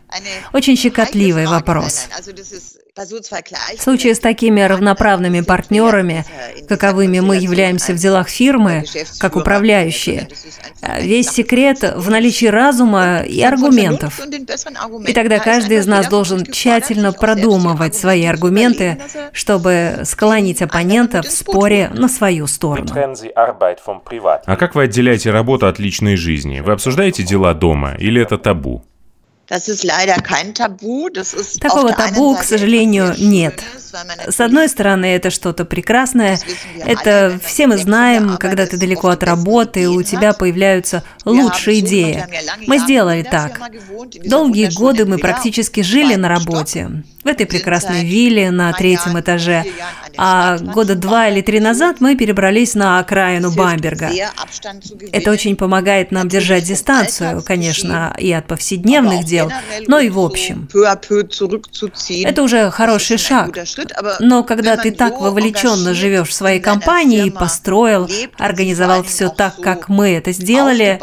Очень 0.53 0.75
щекотливый 0.75 1.45
вопрос. 1.45 2.07
В 3.77 3.81
случае 3.81 4.15
с 4.15 4.19
такими 4.19 4.61
равноправными 4.61 5.41
партнерами, 5.41 6.25
каковыми 6.67 7.19
мы 7.19 7.37
являемся 7.37 7.93
в 7.93 7.97
делах 7.97 8.27
фирмы, 8.29 8.85
как 9.19 9.35
управляющие, 9.35 10.27
весь 10.99 11.29
секрет 11.29 11.79
в 11.95 12.09
наличии 12.09 12.47
разума 12.47 13.19
и 13.19 13.41
аргументов. 13.41 14.19
И 15.07 15.13
тогда 15.13 15.39
каждый 15.39 15.77
из 15.77 15.87
нас 15.87 16.07
должен 16.07 16.45
тщательно 16.45 17.13
продумывать 17.13 17.95
свои 17.95 18.25
аргументы, 18.25 18.97
чтобы 19.31 20.01
склонить 20.03 20.61
оппонента 20.61 21.21
в 21.21 21.29
споре 21.29 21.89
на 21.93 22.07
свою 22.09 22.47
сторону. 22.47 22.89
А 24.45 24.55
как 24.55 24.75
вы 24.75 24.83
отделяете 24.83 25.31
работу 25.31 25.67
от 25.67 25.79
личной 25.79 26.15
жизни? 26.15 26.61
Вы 26.61 26.71
обсуждаете 26.71 27.23
дела 27.23 27.53
дома 27.53 27.95
или 27.97 28.21
это 28.21 28.37
табу? 28.37 28.83
Такого 31.59 31.93
табу, 31.93 32.35
к 32.35 32.43
сожалению, 32.43 33.15
нет. 33.17 33.63
С 34.27 34.39
одной 34.41 34.67
стороны, 34.67 35.05
это 35.05 35.29
что-то 35.29 35.63
прекрасное. 35.63 36.37
Это 36.85 37.39
все 37.43 37.67
мы 37.67 37.77
знаем, 37.77 38.37
когда 38.37 38.65
ты 38.65 38.77
далеко 38.77 39.07
от 39.07 39.23
работы, 39.23 39.87
у 39.89 40.03
тебя 40.03 40.33
появляются 40.33 41.03
лучшие 41.23 41.79
идеи. 41.79 42.25
Мы 42.67 42.79
сделали 42.79 43.23
так. 43.23 43.59
Долгие 44.25 44.69
годы 44.75 45.05
мы 45.05 45.17
практически 45.17 45.81
жили 45.81 46.15
на 46.15 46.27
работе, 46.27 47.03
в 47.27 47.29
этой 47.29 47.45
прекрасной 47.45 48.05
вилле 48.05 48.51
на 48.51 48.71
третьем 48.71 49.19
этаже. 49.19 49.65
А 50.17 50.57
года 50.57 50.95
два 50.95 51.27
или 51.27 51.41
три 51.41 51.59
назад 51.59 51.97
мы 51.99 52.15
перебрались 52.15 52.73
на 52.73 52.99
окраину 52.99 53.51
Бамберга. 53.51 54.09
Это 55.11 55.31
очень 55.31 55.55
помогает 55.55 56.11
нам 56.11 56.29
держать 56.29 56.63
дистанцию, 56.63 57.43
конечно, 57.43 58.15
и 58.17 58.31
от 58.31 58.47
повседневных 58.47 59.25
дел, 59.25 59.51
но 59.87 59.99
и 59.99 60.09
в 60.09 60.19
общем. 60.19 60.67
Это 62.23 62.41
уже 62.41 62.71
хороший 62.71 63.17
шаг. 63.17 63.57
Но 64.19 64.43
когда 64.43 64.77
ты 64.77 64.91
так 64.91 65.19
вовлеченно 65.19 65.93
живешь 65.93 66.29
в 66.29 66.33
своей 66.33 66.59
компании, 66.59 67.29
построил, 67.29 68.09
организовал 68.37 69.03
все 69.03 69.29
так, 69.29 69.57
как 69.57 69.89
мы 69.89 70.11
это 70.11 70.31
сделали, 70.31 70.99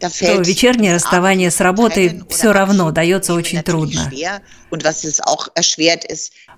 то 0.00 0.06
вечернее 0.42 0.94
расставание 0.94 1.50
с 1.50 1.60
работой 1.60 2.22
все 2.30 2.52
равно 2.52 2.92
дается 2.92 3.34
очень 3.34 3.62
трудно. 3.64 4.08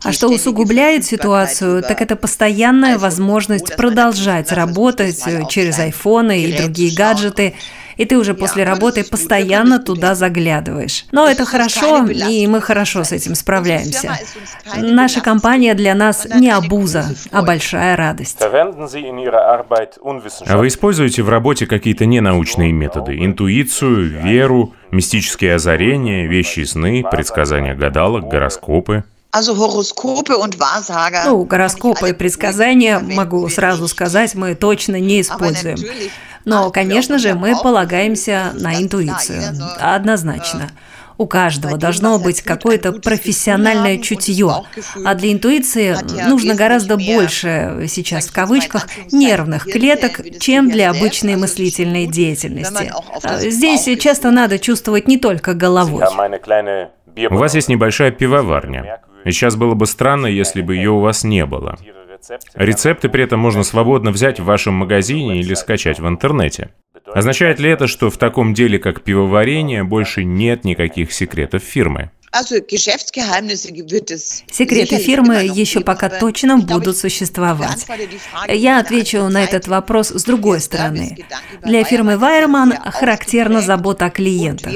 А 0.02 0.12
что 0.12 0.28
усугубляет 0.28 1.06
ситуацию, 1.06 1.82
так 1.82 2.02
это 2.02 2.16
постоянная 2.16 2.98
возможность 2.98 3.76
продолжать 3.76 4.52
работать 4.52 5.18
через 5.48 5.78
айфоны 5.78 6.42
и 6.42 6.52
другие 6.52 6.94
гаджеты, 6.94 7.54
и 8.00 8.06
ты 8.06 8.16
уже 8.16 8.32
после 8.32 8.64
работы 8.64 9.04
постоянно 9.04 9.78
туда 9.78 10.14
заглядываешь. 10.14 11.04
Но 11.12 11.28
это 11.28 11.44
хорошо, 11.44 12.06
и 12.06 12.46
мы 12.46 12.62
хорошо 12.62 13.04
с 13.04 13.12
этим 13.12 13.34
справляемся. 13.34 14.16
Наша 14.78 15.20
компания 15.20 15.74
для 15.74 15.94
нас 15.94 16.26
не 16.34 16.48
обуза, 16.48 17.04
а 17.30 17.42
большая 17.42 17.96
радость. 17.96 18.38
А 18.40 18.48
вы 20.56 20.68
используете 20.68 21.22
в 21.22 21.28
работе 21.28 21.66
какие-то 21.66 22.06
ненаучные 22.06 22.72
методы? 22.72 23.22
Интуицию, 23.22 24.22
веру, 24.22 24.72
мистические 24.90 25.56
озарения, 25.56 26.26
вещи 26.26 26.64
сны, 26.64 27.04
предсказания 27.10 27.74
гадалок, 27.74 28.28
гороскопы? 28.28 29.04
Ну, 31.26 31.44
гороскопы 31.44 32.10
и 32.10 32.12
предсказания, 32.12 32.98
могу 32.98 33.48
сразу 33.48 33.86
сказать, 33.88 34.34
мы 34.34 34.54
точно 34.54 34.98
не 34.98 35.20
используем. 35.20 35.76
Но, 36.44 36.70
конечно 36.70 37.18
же, 37.18 37.34
мы 37.34 37.54
полагаемся 37.60 38.52
на 38.54 38.74
интуицию. 38.80 39.42
Однозначно. 39.78 40.70
У 41.18 41.26
каждого 41.26 41.76
должно 41.76 42.18
быть 42.18 42.40
какое-то 42.40 42.92
профессиональное 42.92 43.98
чутье, 43.98 44.64
а 45.04 45.14
для 45.14 45.32
интуиции 45.32 45.94
нужно 46.26 46.54
гораздо 46.54 46.96
больше, 46.96 47.84
сейчас 47.88 48.26
в 48.28 48.32
кавычках, 48.32 48.88
нервных 49.12 49.64
клеток, 49.64 50.22
чем 50.40 50.70
для 50.70 50.88
обычной 50.90 51.36
мыслительной 51.36 52.06
деятельности. 52.06 52.90
Здесь 53.40 53.84
часто 54.00 54.30
надо 54.30 54.58
чувствовать 54.58 55.06
не 55.08 55.18
только 55.18 55.52
головой. 55.52 56.02
У 57.30 57.36
вас 57.36 57.54
есть 57.54 57.68
небольшая 57.68 58.12
пивоварня. 58.12 59.00
И 59.24 59.30
сейчас 59.30 59.56
было 59.56 59.74
бы 59.74 59.86
странно, 59.86 60.26
если 60.26 60.62
бы 60.62 60.76
ее 60.76 60.90
у 60.90 61.00
вас 61.00 61.24
не 61.24 61.46
было. 61.46 61.78
Рецепты 62.54 63.08
при 63.08 63.24
этом 63.24 63.40
можно 63.40 63.62
свободно 63.62 64.10
взять 64.10 64.40
в 64.40 64.44
вашем 64.44 64.74
магазине 64.74 65.40
или 65.40 65.54
скачать 65.54 66.00
в 66.00 66.06
интернете. 66.06 66.70
Означает 67.06 67.58
ли 67.58 67.70
это, 67.70 67.86
что 67.86 68.10
в 68.10 68.18
таком 68.18 68.54
деле, 68.54 68.78
как 68.78 69.02
пивоварение, 69.02 69.84
больше 69.84 70.24
нет 70.24 70.64
никаких 70.64 71.12
секретов 71.12 71.62
фирмы? 71.62 72.10
Секреты 74.50 74.98
фирмы 74.98 75.42
еще 75.42 75.80
пока 75.80 76.08
точно 76.08 76.58
будут 76.58 76.96
существовать. 76.96 77.86
Я 78.48 78.78
отвечу 78.78 79.28
на 79.28 79.42
этот 79.42 79.66
вопрос 79.66 80.10
с 80.10 80.22
другой 80.22 80.60
стороны. 80.60 81.18
Для 81.64 81.82
фирмы 81.82 82.16
Вайерман 82.16 82.72
характерна 82.72 83.60
забота 83.62 84.06
о 84.06 84.10
клиентах. 84.10 84.72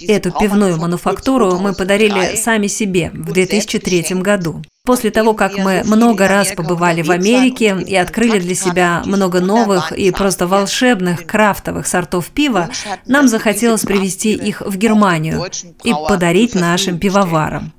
Эту 0.00 0.32
пивную 0.32 0.78
мануфактуру 0.78 1.58
мы 1.58 1.74
подарили 1.74 2.36
сами 2.36 2.66
себе 2.66 3.10
в 3.14 3.32
2003 3.32 4.02
году. 4.20 4.62
После 4.86 5.10
того, 5.10 5.34
как 5.34 5.58
мы 5.58 5.82
много 5.84 6.28
раз 6.28 6.52
побывали 6.52 7.02
в 7.02 7.10
Америке 7.10 7.76
и 7.86 7.96
открыли 7.96 8.38
для 8.38 8.54
себя 8.54 9.02
много 9.04 9.40
новых 9.40 9.92
и 9.92 10.10
просто 10.12 10.46
волшебных 10.46 11.26
крафтовых 11.26 11.86
сортов 11.86 12.28
пива, 12.28 12.70
нам 13.06 13.26
захотелось 13.28 13.82
привезти 13.82 14.32
их 14.32 14.60
в 14.60 14.76
Германию 14.76 15.44
и 15.82 15.92
подарить 16.08 16.54
нашим 16.54 16.98
пивоварам. 16.98 17.72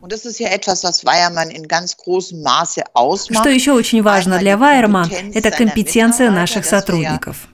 Что 3.32 3.50
еще 3.50 3.72
очень 3.72 4.02
важно 4.04 4.38
для 4.40 4.58
Вайерман, 4.58 5.10
это 5.34 5.52
компетенция 5.52 6.30
наших 6.30 6.66
сотрудников. 6.66 7.48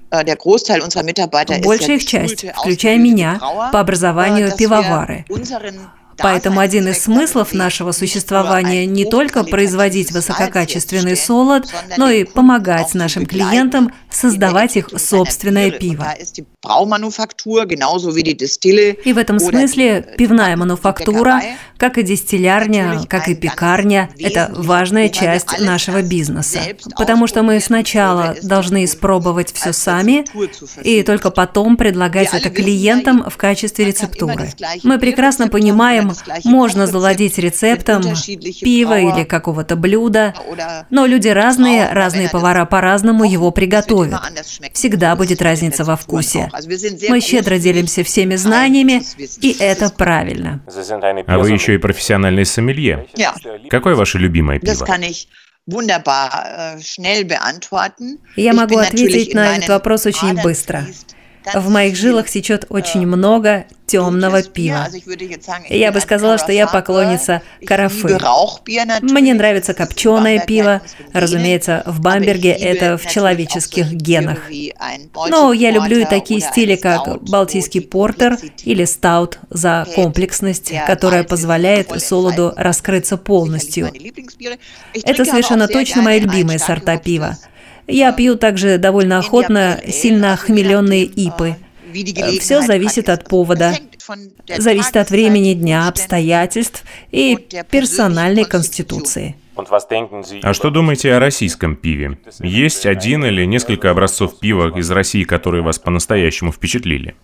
Большая 1.64 1.96
их 1.98 2.06
часть, 2.06 2.46
включая 2.56 2.98
меня, 2.98 3.40
по 3.72 3.80
образованию 3.80 4.56
пивовары. 4.56 5.26
Поэтому 6.18 6.60
один 6.60 6.88
из 6.88 7.04
смыслов 7.04 7.54
нашего 7.54 7.92
существования 7.92 8.86
не 8.86 9.06
только 9.06 9.44
производить 9.44 10.12
высококачественный 10.12 11.16
солод, 11.16 11.68
но 11.98 12.10
и 12.10 12.24
помогать 12.24 12.94
нашим 12.94 13.26
клиентам 13.26 13.92
создавать 14.10 14.78
их 14.78 14.90
собственное 14.98 15.72
пиво. 15.72 16.14
И 19.04 19.14
в 19.14 19.18
этом 19.18 19.38
смысле 19.40 20.16
пивная 20.18 20.56
мануфактура, 20.56 21.42
как 21.78 21.98
и 21.98 22.04
дистиллярня, 22.04 23.02
как 23.10 23.28
и 23.28 23.36
пекарня, 23.36 24.10
это 24.18 24.50
важная 24.56 25.10
часть 25.10 25.60
нашего 25.60 26.02
бизнеса. 26.02 26.60
Потому 26.98 27.28
что 27.28 27.44
мы 27.44 27.60
сначала 27.60 28.36
должны 28.42 28.86
испробовать 28.86 29.52
все 29.52 29.74
сами, 29.74 30.26
и 30.84 31.04
только 31.04 31.32
потом 31.32 31.76
предлагать 31.76 32.34
это 32.34 32.50
клиентам 32.50 33.30
в 33.30 33.36
качестве 33.36 33.86
рецептуры. 33.86 34.50
Мы 34.84 35.00
прекрасно 35.00 35.50
понимаем, 35.50 36.14
можно 36.46 36.88
завладеть 36.88 37.38
рецептом 37.38 38.04
пива 38.62 39.00
или 39.00 39.26
какого-то 39.26 39.76
блюда, 39.76 40.34
но 40.90 41.06
люди 41.06 41.28
разные, 41.28 41.92
разные 41.92 42.30
повара 42.30 42.64
по-разному 42.66 43.26
его 43.26 43.52
приготовят. 43.52 44.22
Всегда 44.74 45.16
будет 45.18 45.42
разница 45.42 45.84
во 45.84 45.98
вкусе. 45.98 46.50
Мы 47.10 47.22
щедро 47.22 47.58
делимся 47.58 48.04
всеми 48.04 48.36
знаниями, 48.36 49.02
и 49.42 49.56
это 49.60 49.90
правильно. 49.90 50.64
А 51.28 51.38
вы 51.40 51.52
еще 51.52 51.74
и 51.76 51.78
профессиональный 51.78 52.46
сомелье. 52.46 53.08
Какое 53.70 53.96
ваше 53.96 54.18
любимое 54.20 54.60
пиво? 54.60 54.86
Я 58.36 58.54
могу 58.54 58.78
ответить 58.78 59.34
на 59.34 59.58
этот 59.58 59.70
вопрос 59.70 60.06
очень 60.06 60.42
быстро. 60.42 60.86
В 61.54 61.70
моих 61.70 61.96
жилах 61.96 62.30
течет 62.30 62.66
очень 62.70 63.06
много 63.06 63.66
темного 63.86 64.42
пива. 64.42 64.88
Я 65.70 65.92
бы 65.92 66.00
сказала, 66.00 66.38
что 66.38 66.52
я 66.52 66.68
поклонница 66.68 67.42
карафы. 67.66 68.18
Мне 69.02 69.34
нравится 69.34 69.74
копченое 69.74 70.40
пиво. 70.40 70.82
Разумеется, 71.14 71.84
в 71.86 72.00
Бамберге 72.00 72.52
это 72.52 72.98
в 72.98 73.06
человеческих 73.08 73.92
генах. 73.92 74.40
Но 75.30 75.54
я 75.54 75.72
люблю 75.72 76.00
и 76.00 76.06
такие 76.06 76.40
стили, 76.40 76.76
как 76.76 77.22
балтийский 77.24 77.82
портер 77.82 78.38
или 78.64 78.86
стаут 78.86 79.40
за 79.50 79.86
комплексность, 79.94 80.74
которая 80.88 81.24
позволяет 81.24 81.92
солоду 82.02 82.54
раскрыться 82.56 83.18
полностью. 83.18 83.92
Это 84.94 85.26
совершенно 85.26 85.68
точно 85.68 86.02
мои 86.02 86.20
любимые 86.20 86.60
сорта 86.60 86.98
пива. 86.98 87.38
Я 87.88 88.12
пью 88.12 88.36
также 88.36 88.78
довольно 88.78 89.20
охотно 89.20 89.82
сильно 89.88 90.34
охмеленные 90.34 91.06
ипы. 91.06 91.56
Все 92.40 92.62
зависит 92.62 93.10
от 93.10 93.28
повода. 93.28 93.78
Зависит 94.58 94.98
от 94.98 95.10
времени 95.10 95.54
дня, 95.54 95.88
обстоятельств 95.88 96.84
и 97.12 97.38
персональной 97.70 98.46
конституции. 98.46 99.36
А 100.42 100.54
что 100.54 100.72
думаете 100.72 101.14
о 101.14 101.20
российском 101.20 101.76
пиве? 101.76 102.18
Есть 102.40 102.88
один 102.88 103.24
или 103.24 103.46
несколько 103.46 103.92
образцов 103.92 104.40
пива 104.40 104.76
из 104.76 104.90
России, 104.90 105.24
которые 105.24 105.62
вас 105.62 105.78
по-настоящему 105.78 106.52
впечатлили? 106.52 107.16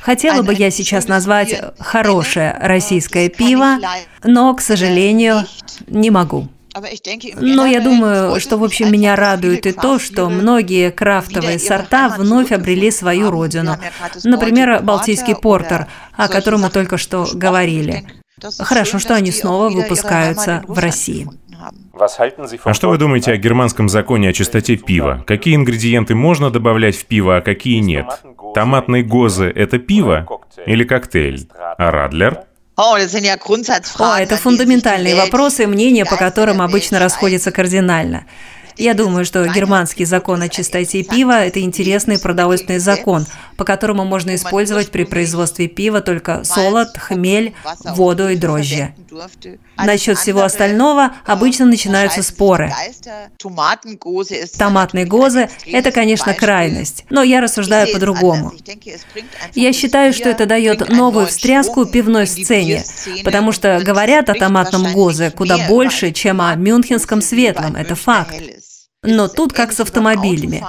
Хотела 0.00 0.42
бы 0.42 0.54
я 0.54 0.70
сейчас 0.70 1.08
назвать 1.08 1.60
хорошее 1.78 2.56
российское 2.60 3.28
пиво, 3.28 3.78
но, 4.22 4.54
к 4.54 4.60
сожалению, 4.60 5.44
не 5.88 6.10
могу. 6.10 6.48
Но 6.74 7.66
я 7.66 7.80
думаю, 7.80 8.40
что, 8.40 8.56
в 8.56 8.64
общем, 8.64 8.90
меня 8.90 9.16
радует 9.16 9.66
и 9.66 9.72
то, 9.72 9.98
что 9.98 10.28
многие 10.28 10.90
крафтовые 10.90 11.58
сорта 11.58 12.08
вновь 12.16 12.52
обрели 12.52 12.90
свою 12.90 13.30
родину. 13.30 13.76
Например, 14.24 14.82
Балтийский 14.82 15.36
портер, 15.36 15.86
о 16.16 16.28
котором 16.28 16.62
мы 16.62 16.70
только 16.70 16.96
что 16.96 17.26
говорили. 17.32 18.04
Хорошо, 18.58 18.98
что 18.98 19.14
они 19.14 19.30
снова 19.30 19.68
выпускаются 19.68 20.64
в 20.66 20.78
России. 20.78 21.28
А 22.64 22.74
что 22.74 22.88
вы 22.88 22.98
думаете 22.98 23.32
о 23.32 23.36
германском 23.36 23.88
законе 23.88 24.30
о 24.30 24.32
чистоте 24.32 24.76
пива? 24.76 25.22
Какие 25.26 25.54
ингредиенты 25.54 26.14
можно 26.14 26.50
добавлять 26.50 26.96
в 26.96 27.04
пиво, 27.04 27.36
а 27.36 27.40
какие 27.40 27.78
нет? 27.78 28.06
Томатные 28.54 29.04
гозы– 29.04 29.44
это 29.54 29.78
пиво 29.78 30.26
или 30.66 30.84
коктейль? 30.84 31.46
А 31.54 31.90
Радлер– 31.90 32.40
о, 33.98 34.18
это 34.18 34.36
фундаментальные 34.36 35.14
вопросы, 35.14 35.66
мнения 35.66 36.04
по 36.06 36.16
которым 36.16 36.62
обычно 36.62 36.98
расходятся 36.98 37.50
кардинально. 37.52 38.24
Я 38.76 38.94
думаю, 38.94 39.24
что 39.24 39.46
германский 39.46 40.04
закон 40.04 40.42
о 40.42 40.48
чистоте 40.48 41.02
пива– 41.02 41.44
это 41.46 41.60
интересный 41.60 42.18
продовольственный 42.18 42.78
закон, 42.78 43.26
по 43.56 43.64
которому 43.64 44.04
можно 44.04 44.34
использовать 44.34 44.90
при 44.90 45.04
производстве 45.04 45.68
пива 45.68 46.00
только 46.00 46.44
солод, 46.44 46.96
хмель, 46.96 47.54
воду 47.84 48.28
и 48.28 48.36
дрожжи. 48.36 48.94
Насчет 49.76 50.18
всего 50.18 50.42
остального 50.42 51.12
обычно 51.24 51.66
начинаются 51.66 52.22
споры. 52.22 52.72
Томатные 54.58 55.04
гозы– 55.04 55.48
это, 55.66 55.90
конечно, 55.90 56.34
крайность, 56.34 57.04
но 57.10 57.22
я 57.22 57.40
рассуждаю 57.40 57.92
по-другому. 57.92 58.52
Я 59.54 59.72
считаю, 59.72 60.12
что 60.12 60.28
это 60.28 60.46
дает 60.46 60.88
новую 60.88 61.26
встряску 61.26 61.84
пивной 61.84 62.26
сцене, 62.26 62.84
потому 63.24 63.52
что 63.52 63.80
говорят 63.84 64.28
о 64.30 64.34
томатном 64.34 64.92
гозе 64.92 65.30
куда 65.30 65.68
больше, 65.68 66.12
чем 66.12 66.40
о 66.40 66.54
мюнхенском 66.54 67.20
светлом, 67.22 67.76
это 67.76 67.94
факт. 67.94 68.34
Но 69.04 69.26
тут 69.26 69.52
как 69.52 69.72
с 69.72 69.80
автомобилями. 69.80 70.64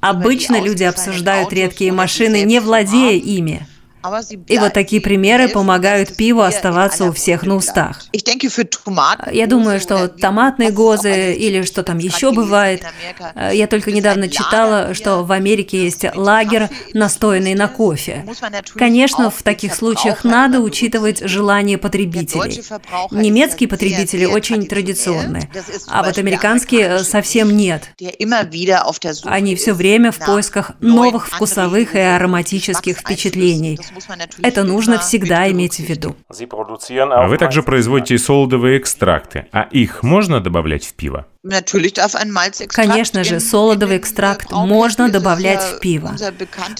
Обычно 0.00 0.60
люди 0.60 0.82
обсуждают 0.82 1.52
редкие 1.52 1.92
машины, 1.92 2.42
не 2.42 2.60
владея 2.60 3.16
ими. 3.16 3.66
И 4.48 4.58
вот 4.58 4.72
такие 4.72 5.00
примеры 5.00 5.48
помогают 5.48 6.16
пиву 6.16 6.42
оставаться 6.42 7.06
у 7.06 7.12
всех 7.12 7.44
на 7.44 7.56
устах. 7.56 8.02
Я 9.32 9.46
думаю, 9.46 9.80
что 9.80 10.08
томатные 10.08 10.70
гозы 10.70 11.34
или 11.34 11.62
что 11.62 11.82
там 11.82 11.98
еще 11.98 12.32
бывает. 12.32 12.84
Э, 13.34 13.50
я 13.54 13.66
только 13.66 13.92
недавно 13.92 14.28
читала, 14.28 14.94
что 14.94 15.22
в 15.22 15.32
Америке 15.32 15.82
есть 15.84 16.04
лагерь, 16.14 16.68
настоянный 16.92 17.54
на 17.54 17.68
кофе. 17.68 18.24
Конечно, 18.74 19.30
в 19.30 19.42
таких 19.42 19.74
случаях 19.74 20.24
надо 20.24 20.60
учитывать 20.60 21.20
желание 21.20 21.78
потребителей. 21.78 22.62
Немецкие 23.10 23.68
потребители 23.68 24.24
очень 24.24 24.66
традиционные, 24.66 25.50
а 25.88 26.02
вот 26.02 26.18
американские 26.18 26.98
совсем 27.00 27.56
нет. 27.56 27.90
Они 29.24 29.56
все 29.56 29.72
время 29.72 30.12
в 30.12 30.18
поисках 30.18 30.72
новых 30.80 31.28
вкусовых 31.28 31.94
и 31.94 31.98
ароматических 31.98 32.98
впечатлений. 32.98 33.78
Это 34.42 34.64
нужно 34.64 34.98
всегда 34.98 35.50
иметь 35.50 35.76
в 35.76 35.80
виду. 35.80 36.16
А 36.30 37.26
вы 37.26 37.38
также 37.38 37.62
производите 37.62 38.18
солодовые 38.18 38.78
экстракты, 38.78 39.46
а 39.52 39.62
их 39.70 40.02
можно 40.02 40.40
добавлять 40.40 40.84
в 40.84 40.94
пиво? 40.94 41.26
Конечно 42.68 43.22
же, 43.22 43.38
солодовый 43.38 43.98
экстракт 43.98 44.50
можно 44.50 45.10
добавлять 45.10 45.62
в 45.62 45.78
пиво. 45.78 46.16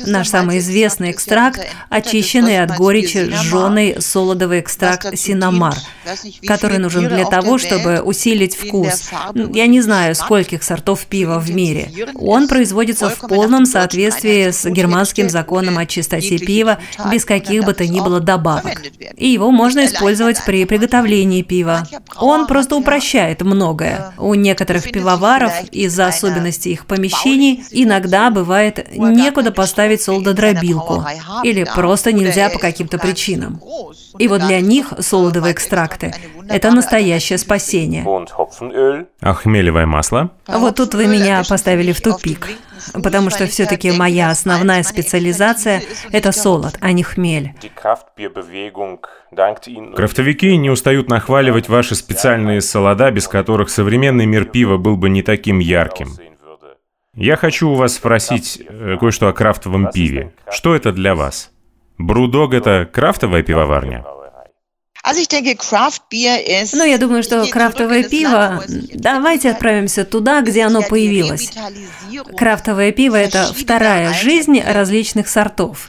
Наш 0.06 0.28
самый 0.28 0.58
известный 0.58 1.10
экстракт– 1.10 1.60
очищенный 1.90 2.62
от 2.62 2.74
горечи 2.74 3.30
сжженный 3.30 4.00
солодовый 4.00 4.60
экстракт 4.60 5.18
синамар, 5.18 5.74
который 6.46 6.78
нужен 6.78 7.08
для 7.08 7.26
того, 7.26 7.58
чтобы 7.58 8.00
усилить 8.00 8.56
вкус. 8.56 9.10
Я 9.34 9.66
не 9.66 9.82
знаю, 9.82 10.14
скольких 10.14 10.62
сортов 10.62 11.04
пива 11.06 11.38
в 11.38 11.50
мире. 11.54 11.90
Он 12.14 12.48
производится 12.48 13.10
в 13.10 13.18
полном 13.18 13.66
соответствии 13.66 14.50
с 14.50 14.64
германским 14.64 15.28
законом 15.28 15.76
о 15.76 15.84
чистоте 15.84 16.38
пива 16.38 16.78
без 17.10 17.24
каких 17.24 17.64
бы 17.64 17.74
то 17.74 17.86
ни 17.86 18.00
было 18.00 18.20
добавок. 18.20 18.80
И 19.16 19.28
его 19.28 19.50
можно 19.50 19.84
использовать 19.84 20.44
при 20.44 20.64
приготовлении 20.64 21.42
пива. 21.42 21.86
Он 22.16 22.46
просто 22.46 22.76
упрощает 22.76 23.42
многое. 23.42 24.12
У 24.18 24.34
некоторых 24.34 24.90
пивоваров 24.90 25.52
из-за 25.70 26.06
особенностей 26.06 26.72
их 26.72 26.86
помещений 26.86 27.64
иногда 27.70 28.30
бывает 28.30 28.88
некуда 28.96 29.52
поставить 29.52 30.02
солдодробилку 30.02 31.04
или 31.42 31.64
просто 31.64 32.12
нельзя 32.12 32.50
по 32.50 32.58
каким-то 32.58 32.98
причинам. 32.98 33.60
И 34.18 34.28
вот 34.28 34.46
для 34.46 34.60
них 34.60 34.92
солодовые 35.00 35.52
экстракты– 35.52 36.14
это 36.48 36.70
настоящее 36.70 37.38
спасение. 37.38 38.04
А 39.20 39.34
хмелевое 39.34 39.86
масло? 39.86 40.30
Вот 40.46 40.76
тут 40.76 40.94
вы 40.94 41.06
меня 41.06 41.42
поставили 41.48 41.92
в 41.92 42.00
тупик, 42.00 42.48
потому 42.92 43.30
что 43.30 43.46
все-таки 43.46 43.90
моя 43.92 44.30
основная 44.30 44.82
специализация– 44.82 45.82
это 46.12 46.32
солод, 46.32 46.76
а 46.80 46.92
не 46.92 47.02
хмель. 47.02 47.52
Крафтовики 49.96 50.56
не 50.56 50.70
устают 50.70 51.08
нахваливать 51.08 51.68
ваши 51.68 51.94
специальные 51.94 52.60
солода, 52.60 53.10
без 53.10 53.28
которых 53.28 53.70
современный 53.70 54.26
мир 54.26 54.44
пива 54.44 54.76
был 54.76 54.96
бы 54.96 55.08
не 55.08 55.22
таким 55.22 55.58
ярким. 55.58 56.08
Я 57.14 57.36
хочу 57.36 57.70
у 57.70 57.74
вас 57.74 57.94
спросить 57.94 58.60
э, 58.68 58.96
кое-что 58.98 59.28
о 59.28 59.32
крафтовом 59.32 59.90
пиве. 59.92 60.32
Что 60.50 60.74
это 60.74 60.90
для 60.92 61.14
вас? 61.14 61.52
Брудог– 61.96 62.54
это 62.54 62.88
крафтовая 62.92 63.44
пивоварня? 63.44 64.04
Ну, 66.72 66.84
я 66.84 66.98
думаю, 66.98 67.22
что 67.22 67.46
крафтовое 67.46 68.04
пиво... 68.04 68.64
Давайте 68.94 69.50
отправимся 69.50 70.04
туда, 70.04 70.40
где 70.40 70.64
оно 70.64 70.80
появилось. 70.82 71.52
Крафтовое 72.36 72.90
пиво– 72.90 73.16
это 73.16 73.52
вторая 73.54 74.14
жизнь 74.14 74.60
различных 74.60 75.28
сортов. 75.28 75.88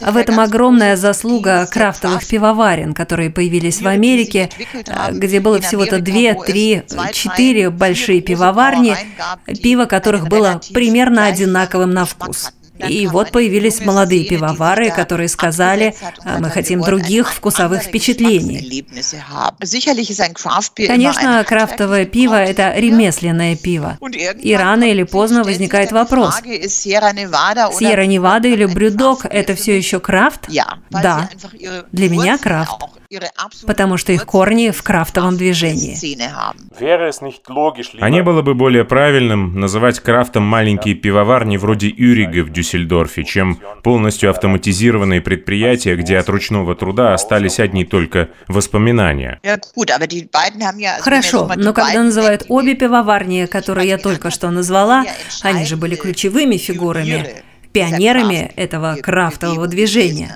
В 0.00 0.16
этом 0.16 0.40
огромная 0.40 0.96
заслуга 0.96 1.66
крафтовых 1.66 2.26
пивоварен, 2.26 2.92
которые 2.92 3.30
появились 3.30 3.80
в 3.80 3.86
Америке, 3.86 4.50
где 5.10 5.40
было 5.40 5.60
всего-то 5.60 6.00
две, 6.00 6.34
три, 6.34 6.82
четыре 7.12 7.70
большие 7.70 8.20
пивоварни, 8.20 8.96
пиво 9.62 9.84
которых 9.86 10.28
было 10.28 10.60
примерно 10.74 11.26
одинаковым 11.26 11.92
на 11.92 12.04
вкус. 12.04 12.50
И 12.88 13.06
вот 13.06 13.30
появились 13.32 13.80
молодые 13.80 14.24
пивовары, 14.24 14.90
которые 14.90 15.28
сказали, 15.28 15.94
«А 16.24 16.38
мы 16.38 16.50
хотим 16.50 16.80
других 16.80 17.32
вкусовых 17.32 17.82
впечатлений. 17.82 18.84
Конечно, 20.86 21.44
крафтовое 21.44 22.04
пиво– 22.04 22.34
это 22.34 22.72
ремесленное 22.76 23.56
пиво. 23.56 23.98
И 24.40 24.54
рано 24.54 24.84
или 24.84 25.02
поздно 25.04 25.42
возникает 25.44 25.92
вопрос, 25.92 26.34
Сьерра-Невада 27.72 28.48
или 28.48 28.64
Брюдок– 28.66 29.24
это 29.30 29.54
все 29.54 29.76
еще 29.76 30.00
крафт? 30.00 30.48
Да. 30.90 31.28
Для 31.92 32.08
меня 32.10 32.38
крафт 32.38 32.72
потому 33.66 33.96
что 33.96 34.12
их 34.12 34.26
корни 34.26 34.70
в 34.70 34.82
крафтовом 34.82 35.36
движении. 35.36 35.96
А 38.00 38.10
не 38.10 38.22
было 38.22 38.42
бы 38.42 38.54
более 38.54 38.84
правильным 38.84 39.58
называть 39.58 40.00
крафтом 40.00 40.42
маленькие 40.42 40.94
пивоварни 40.94 41.56
вроде 41.56 41.88
Юрига 41.88 42.42
в 42.42 42.50
Дюссельдорфе, 42.50 43.24
чем 43.24 43.60
полностью 43.82 44.30
автоматизированные 44.30 45.20
предприятия, 45.20 45.96
где 45.96 46.18
от 46.18 46.28
ручного 46.28 46.74
труда 46.74 47.14
остались 47.14 47.60
одни 47.60 47.84
только 47.84 48.30
воспоминания? 48.48 49.40
Хорошо, 51.00 51.50
но 51.56 51.72
когда 51.72 52.02
называют 52.02 52.44
обе 52.48 52.74
пивоварни, 52.74 53.46
которые 53.46 53.88
я 53.88 53.98
только 53.98 54.30
что 54.30 54.50
назвала, 54.50 55.04
они 55.42 55.64
же 55.64 55.76
были 55.76 55.94
ключевыми 55.96 56.56
фигурами, 56.56 57.42
пионерами 57.76 58.52
этого 58.56 58.96
крафтового 59.02 59.66
движения. 59.66 60.34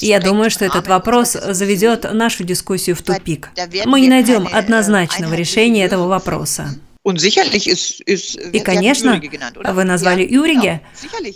Я 0.00 0.20
думаю, 0.20 0.50
что 0.50 0.64
этот 0.64 0.86
вопрос 0.88 1.32
заведет 1.32 2.12
нашу 2.12 2.44
дискуссию 2.44 2.96
в 2.96 3.02
тупик. 3.02 3.50
Мы 3.86 4.00
не 4.00 4.08
найдем 4.08 4.48
однозначного 4.52 5.34
решения 5.34 5.84
этого 5.84 6.06
вопроса. 6.06 6.68
И, 7.02 8.60
конечно, 8.60 9.22
вы 9.64 9.84
назвали 9.84 10.22
Юриге. 10.22 10.82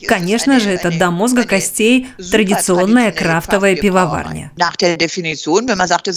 Конечно 0.06 0.60
же, 0.60 0.68
это 0.68 0.90
до 0.96 1.10
мозга 1.10 1.44
костей 1.44 2.08
традиционная 2.30 3.12
крафтовая 3.12 3.74
пивоварня. 3.74 4.52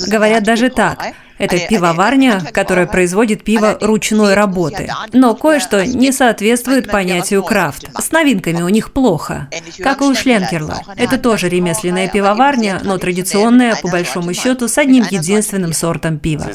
Говорят 0.08 0.44
даже 0.44 0.70
так. 0.70 1.14
Это 1.38 1.60
пивоварня, 1.60 2.42
которая 2.52 2.88
производит 2.88 3.44
пиво 3.44 3.78
ручной 3.80 4.34
работы. 4.34 4.92
Но 5.14 5.36
кое-что 5.36 5.86
не 5.86 6.12
соответствует 6.12 6.90
понятию 6.90 7.44
крафт. 7.44 7.86
С 7.98 8.12
новинками 8.12 8.64
у 8.64 8.70
них 8.70 8.92
плохо. 8.92 9.48
Как 9.80 10.02
и 10.02 10.06
у 10.06 10.16
Шленкерла. 10.16 10.82
Это 10.98 11.18
тоже 11.18 11.48
ремесленная 11.48 12.10
пивоварня, 12.10 12.82
но 12.84 12.98
традиционная, 12.98 13.76
по 13.76 13.88
большому 13.88 14.34
счету, 14.34 14.68
с 14.68 14.78
одним 14.78 15.06
единственным 15.10 15.72
сортом 15.74 16.20
пива. 16.20 16.52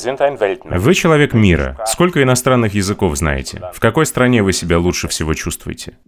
Вы 0.64 0.94
человек 0.94 1.32
мира. 1.32 1.78
Сколько 1.86 2.22
иностранных 2.22 2.74
языков 2.74 2.81
знаете? 3.16 3.62
В 3.74 3.80
какой 3.80 4.06
стране 4.06 4.42
вы 4.42 4.52
себя 4.52 4.78
лучше 4.78 5.08
всего 5.08 5.34
чувствуете? 5.34 5.98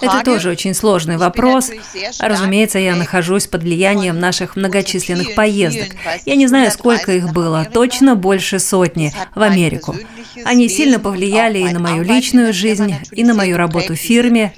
Это 0.00 0.24
тоже 0.24 0.50
очень 0.50 0.72
сложный 0.74 1.18
вопрос. 1.18 1.70
Разумеется, 2.18 2.78
я 2.78 2.96
нахожусь 2.96 3.46
под 3.46 3.62
влиянием 3.62 4.18
наших 4.18 4.56
многочисленных 4.56 5.34
поездок. 5.34 5.88
Я 6.24 6.34
не 6.34 6.46
знаю, 6.46 6.70
сколько 6.70 7.12
их 7.12 7.32
было, 7.32 7.66
точно 7.70 8.14
больше 8.16 8.58
сотни 8.58 9.12
в 9.34 9.42
Америку. 9.42 9.94
Они 10.44 10.68
сильно 10.68 10.98
повлияли 10.98 11.58
и 11.58 11.68
на 11.72 11.78
мою 11.78 12.02
личную 12.02 12.52
жизнь, 12.54 12.94
и 13.12 13.22
на 13.24 13.34
мою 13.34 13.56
работу 13.58 13.94
в 13.94 13.96
фирме. 13.96 14.54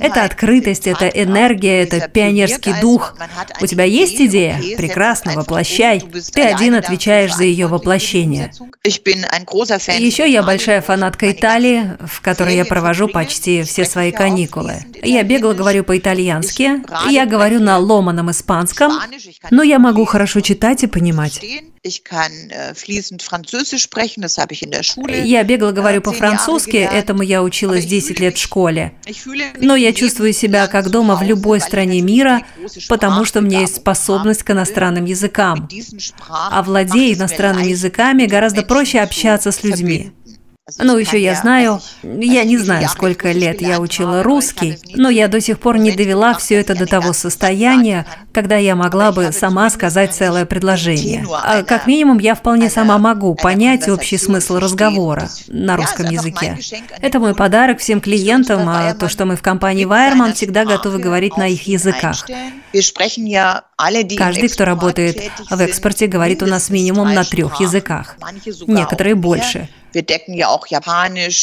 Это 0.00 0.24
открытость, 0.24 0.86
это 0.86 1.08
энергия, 1.08 1.82
это 1.82 2.08
пионерский 2.08 2.74
дух. 2.80 3.16
У 3.60 3.66
тебя 3.66 3.84
есть 3.84 4.20
идея? 4.20 4.60
Прекрасно, 4.76 5.32
воплощай. 5.34 6.00
Ты 6.32 6.42
один 6.42 6.74
отвечаешь 6.76 7.34
за 7.34 7.44
ее 7.44 7.66
воплощение. 7.66 8.52
Еще 8.84 10.30
я 10.30 10.42
большая 10.42 10.80
фанатка 10.80 11.32
Италии, 11.32 11.96
в 12.06 12.20
которой 12.20 12.54
я 12.56 12.64
провожу 12.64 13.08
почти 13.08 13.31
почти 13.32 13.62
все 13.62 13.84
свои 13.86 14.12
каникулы. 14.12 14.74
Я 15.02 15.22
бегло 15.22 15.54
говорю 15.54 15.84
по-итальянски, 15.84 16.82
я 17.10 17.24
говорю 17.24 17.60
на 17.60 17.78
ломаном 17.78 18.30
испанском, 18.30 18.92
но 19.50 19.62
я 19.62 19.78
могу 19.78 20.04
хорошо 20.04 20.40
читать 20.40 20.82
и 20.84 20.86
понимать. 20.86 21.40
Я 25.24 25.42
бегло 25.44 25.72
говорю 25.72 26.02
по-французски, 26.02 26.76
этому 26.76 27.22
я 27.22 27.42
училась 27.42 27.86
10 27.86 28.20
лет 28.20 28.36
в 28.36 28.40
школе. 28.40 28.92
Но 29.56 29.74
я 29.76 29.92
чувствую 29.92 30.32
себя 30.32 30.66
как 30.68 30.90
дома 30.90 31.16
в 31.16 31.22
любой 31.22 31.60
стране 31.60 32.02
мира, 32.02 32.42
потому 32.88 33.24
что 33.24 33.40
у 33.40 33.42
меня 33.42 33.60
есть 33.60 33.76
способность 33.76 34.42
к 34.42 34.50
иностранным 34.50 35.06
языкам. 35.06 35.68
А 36.28 36.62
владея 36.62 37.14
иностранными 37.14 37.70
языками, 37.70 38.26
гораздо 38.26 38.62
проще 38.62 39.00
общаться 39.00 39.50
с 39.50 39.64
людьми. 39.64 40.12
Ну, 40.78 40.96
еще 40.96 41.20
я 41.20 41.34
знаю, 41.34 41.80
я 42.04 42.44
не 42.44 42.56
знаю, 42.56 42.88
сколько 42.88 43.32
лет 43.32 43.60
я 43.60 43.80
учила 43.80 44.22
русский, 44.22 44.78
но 44.94 45.10
я 45.10 45.26
до 45.26 45.40
сих 45.40 45.58
пор 45.58 45.78
не 45.78 45.90
довела 45.90 46.34
все 46.34 46.54
это 46.54 46.76
до 46.76 46.86
того 46.86 47.12
состояния, 47.12 48.06
когда 48.32 48.56
я 48.56 48.74
могла 48.74 49.12
бы 49.12 49.30
сама 49.32 49.70
сказать 49.70 50.14
целое 50.14 50.46
предложение. 50.46 51.24
А 51.30 51.62
как 51.62 51.86
минимум, 51.86 52.18
я 52.18 52.34
вполне 52.34 52.70
сама 52.70 52.98
могу 52.98 53.34
понять 53.34 53.88
общий 53.88 54.16
смысл 54.18 54.58
разговора 54.58 55.28
на 55.48 55.76
русском 55.76 56.08
языке. 56.08 56.58
Это 57.00 57.18
мой 57.18 57.34
подарок 57.34 57.78
всем 57.78 58.00
клиентам, 58.00 58.68
а 58.68 58.94
то, 58.94 59.08
что 59.08 59.26
мы 59.26 59.36
в 59.36 59.42
компании 59.42 59.84
Вайерман 59.84 60.34
всегда 60.34 60.64
готовы 60.64 60.98
говорить 60.98 61.36
на 61.36 61.48
их 61.48 61.66
языках. 61.66 62.26
Каждый, 64.18 64.48
кто 64.48 64.64
работает 64.64 65.30
в 65.50 65.60
экспорте, 65.60 66.06
говорит 66.06 66.42
у 66.42 66.46
нас 66.46 66.70
минимум 66.70 67.12
на 67.12 67.24
трех 67.24 67.60
языках, 67.60 68.16
некоторые 68.66 69.14
больше. 69.14 69.68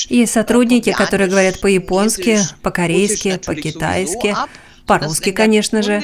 Есть 0.09 0.33
сотрудники, 0.33 0.91
которые 0.91 1.29
говорят 1.29 1.61
по-японски, 1.61 2.39
по-корейски, 2.63 3.39
по-китайски 3.45 4.35
по-русски, 4.89 5.31
конечно 5.31 5.83
же. 5.83 6.01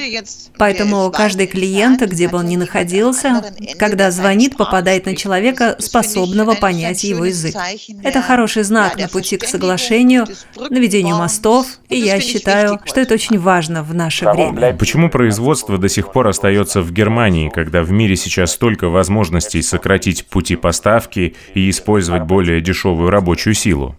Поэтому 0.56 1.10
каждый 1.10 1.48
клиент, 1.48 2.00
где 2.02 2.28
бы 2.28 2.38
он 2.38 2.46
ни 2.46 2.54
находился, 2.54 3.42
когда 3.78 4.12
звонит, 4.12 4.56
попадает 4.56 5.06
на 5.06 5.16
человека, 5.16 5.74
способного 5.80 6.54
понять 6.54 7.02
его 7.02 7.24
язык. 7.24 7.56
Это 8.04 8.22
хороший 8.22 8.62
знак 8.62 8.96
на 8.96 9.08
пути 9.08 9.38
к 9.38 9.44
соглашению, 9.44 10.26
наведению 10.70 11.16
мостов, 11.16 11.66
и 11.88 11.98
я 11.98 12.20
считаю, 12.20 12.78
что 12.84 13.00
это 13.00 13.14
очень 13.14 13.38
важно 13.40 13.82
в 13.82 13.92
наше 13.92 14.30
время. 14.30 14.72
Почему 14.74 15.10
производство 15.10 15.78
до 15.78 15.88
сих 15.88 16.12
пор 16.12 16.28
остается 16.28 16.80
в 16.80 16.92
Германии, 16.92 17.48
когда 17.48 17.82
в 17.82 17.90
мире 17.90 18.14
сейчас 18.14 18.52
столько 18.52 18.88
возможностей 18.88 19.62
сократить 19.62 20.26
пути 20.26 20.54
поставки 20.54 21.34
и 21.54 21.68
использовать 21.68 22.22
более 22.22 22.60
дешевую 22.60 23.10
рабочую 23.10 23.54
силу? 23.54 23.96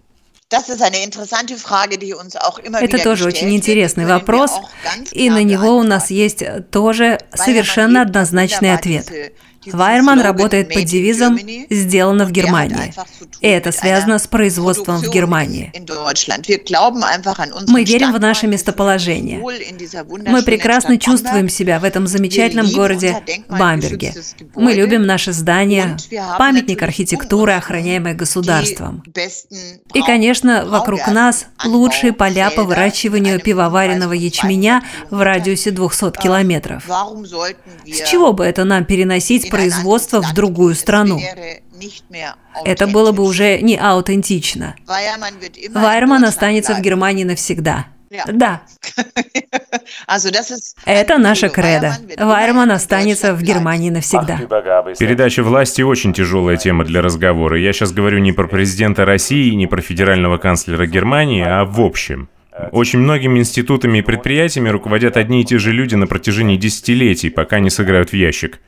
Это 2.80 2.98
тоже 3.04 3.26
очень 3.26 3.54
интересный 3.54 4.06
вопрос, 4.06 4.52
и 5.12 5.28
на 5.30 5.42
него 5.42 5.76
у 5.76 5.82
нас 5.82 6.10
есть 6.10 6.42
тоже 6.70 7.18
совершенно 7.34 8.02
однозначный 8.02 8.72
ответ. 8.74 9.10
Вайерман 9.66 10.20
работает 10.20 10.72
под 10.72 10.84
девизом 10.84 11.38
«Сделано 11.70 12.24
в 12.24 12.32
Германии». 12.32 12.92
И 13.40 13.48
это 13.48 13.72
связано 13.72 14.18
с 14.18 14.26
производством 14.26 14.98
в 14.98 15.10
Германии. 15.10 15.72
Мы 17.68 17.84
верим 17.84 18.12
в 18.12 18.20
наше 18.20 18.46
местоположение. 18.46 19.40
Мы 20.26 20.42
прекрасно 20.42 20.98
чувствуем 20.98 21.48
себя 21.48 21.78
в 21.78 21.84
этом 21.84 22.06
замечательном 22.06 22.70
городе 22.70 23.22
Бамберге. 23.48 24.14
Мы 24.54 24.74
любим 24.74 25.06
наши 25.06 25.32
здания, 25.32 25.96
памятник 26.38 26.82
архитектуры, 26.82 27.52
охраняемый 27.52 28.14
государством. 28.14 29.02
И, 29.94 30.02
конечно, 30.02 30.64
вокруг 30.66 31.06
нас 31.08 31.46
лучшие 31.64 32.12
поля 32.12 32.50
по 32.50 32.64
выращиванию 32.64 33.40
пивоваренного 33.40 34.12
ячменя 34.12 34.82
в 35.10 35.20
радиусе 35.20 35.70
200 35.70 36.20
километров. 36.20 36.84
С 36.86 38.08
чего 38.08 38.32
бы 38.32 38.44
это 38.44 38.64
нам 38.64 38.84
переносить 38.84 39.47
производство 39.48 40.22
в 40.22 40.34
другую 40.34 40.74
страну? 40.74 41.20
Это 42.64 42.86
было 42.86 43.12
бы 43.12 43.22
уже 43.22 43.60
не 43.60 43.76
аутентично. 43.76 44.74
Вайерман 44.86 46.24
останется 46.24 46.74
в 46.74 46.80
Германии 46.80 47.24
навсегда. 47.24 47.86
Да. 48.26 48.62
Это 50.86 51.18
наша 51.18 51.48
кредо. 51.48 51.94
Вайерман 52.16 52.70
останется 52.70 53.34
в 53.34 53.42
Германии 53.42 53.90
навсегда. 53.90 54.38
Передача 54.98 55.42
власти 55.42 55.82
очень 55.82 56.12
тяжелая 56.12 56.56
тема 56.56 56.84
для 56.84 57.02
разговора. 57.02 57.58
Я 57.58 57.72
сейчас 57.72 57.92
говорю 57.92 58.18
не 58.18 58.32
про 58.32 58.48
президента 58.48 59.04
России, 59.04 59.52
не 59.54 59.66
про 59.66 59.82
федерального 59.82 60.38
канцлера 60.38 60.86
Германии, 60.86 61.44
а 61.46 61.64
в 61.64 61.80
общем. 61.80 62.28
Очень 62.72 63.00
многими 63.00 63.38
институтами 63.38 63.98
и 63.98 64.02
предприятиями 64.02 64.68
руководят 64.68 65.16
одни 65.16 65.42
и 65.42 65.44
те 65.44 65.58
же 65.58 65.72
люди 65.72 65.94
на 65.94 66.06
протяжении 66.06 66.56
десятилетий, 66.56 67.30
пока 67.30 67.60
не 67.60 67.70
сыграют 67.70 68.10
в 68.10 68.14
ящик. 68.14 68.60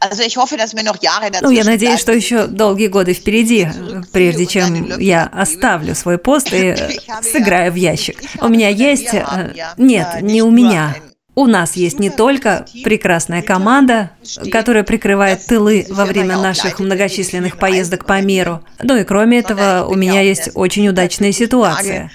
Ну, 1.43 1.51
я 1.51 1.65
надеюсь, 1.65 2.01
что 2.01 2.13
еще 2.13 2.47
долгие 2.47 2.89
годы 2.89 3.13
впереди, 3.13 3.69
прежде 4.13 4.47
чем 4.47 4.99
я 4.99 5.25
оставлю 5.25 5.95
свой 5.95 6.19
пост 6.19 6.53
и 6.53 6.75
сыграю 7.23 7.73
в 7.73 7.77
ящик. 7.77 8.19
У 8.41 8.49
меня 8.49 8.69
есть... 8.69 9.15
Э, 9.15 9.53
нет, 9.77 10.23
не 10.23 10.43
у 10.43 10.51
меня. 10.51 10.95
У 11.37 11.47
нас 11.47 11.77
есть 11.77 11.99
не 11.99 12.11
только 12.11 12.67
прекрасная 12.85 13.41
команда, 13.41 14.11
которая 14.51 14.83
прикрывает 14.83 15.47
тылы 15.47 15.87
во 15.89 16.05
время 16.05 16.37
наших 16.37 16.81
многочисленных 16.81 17.57
поездок 17.57 18.05
по 18.05 18.21
миру, 18.21 18.63
но 18.83 18.97
и 18.97 19.05
кроме 19.05 19.39
этого 19.39 19.87
у 19.89 19.95
меня 19.95 20.21
есть 20.21 20.51
очень 20.55 20.89
удачная 20.89 21.33
ситуация. 21.33 22.11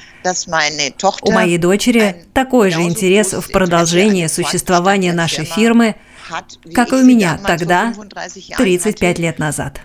У 1.21 1.31
моей 1.31 1.57
дочери 1.57 2.25
такой 2.33 2.71
же 2.71 2.81
интерес 2.81 3.33
в 3.33 3.51
продолжении 3.51 4.27
существования 4.27 5.13
нашей 5.13 5.45
фирмы, 5.45 5.95
как 6.73 6.91
и 6.91 6.95
у 6.95 7.03
меня 7.03 7.39
тогда, 7.45 7.93
35 8.57 9.19
лет 9.19 9.39
назад. 9.39 9.81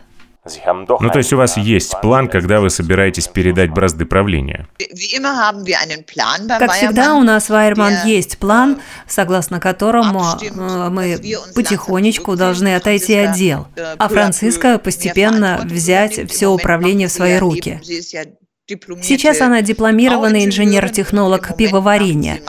Ну, 0.64 1.10
то 1.10 1.18
есть 1.18 1.32
у 1.34 1.36
вас 1.36 1.58
есть 1.58 2.00
план, 2.00 2.26
когда 2.28 2.60
вы 2.60 2.70
собираетесь 2.70 3.28
передать 3.28 3.70
бразды 3.70 4.06
правления? 4.06 4.66
Как 6.58 6.72
всегда, 6.72 7.14
у 7.14 7.22
нас 7.22 7.50
в 7.50 7.54
Айрман 7.54 8.06
есть 8.06 8.38
план, 8.38 8.80
согласно 9.06 9.60
которому 9.60 10.24
э, 10.40 10.88
мы 10.88 11.20
потихонечку 11.54 12.36
должны 12.36 12.74
отойти 12.74 13.16
от 13.16 13.36
дел, 13.36 13.68
а 13.98 14.08
Франциска 14.08 14.78
постепенно 14.78 15.60
взять 15.62 16.30
все 16.30 16.48
управление 16.48 17.08
в 17.08 17.12
свои 17.12 17.36
руки. 17.36 17.80
Сейчас 19.02 19.40
она 19.40 19.62
дипломированный 19.62 20.44
инженер-технолог 20.44 21.56
пивоварения, 21.56 22.40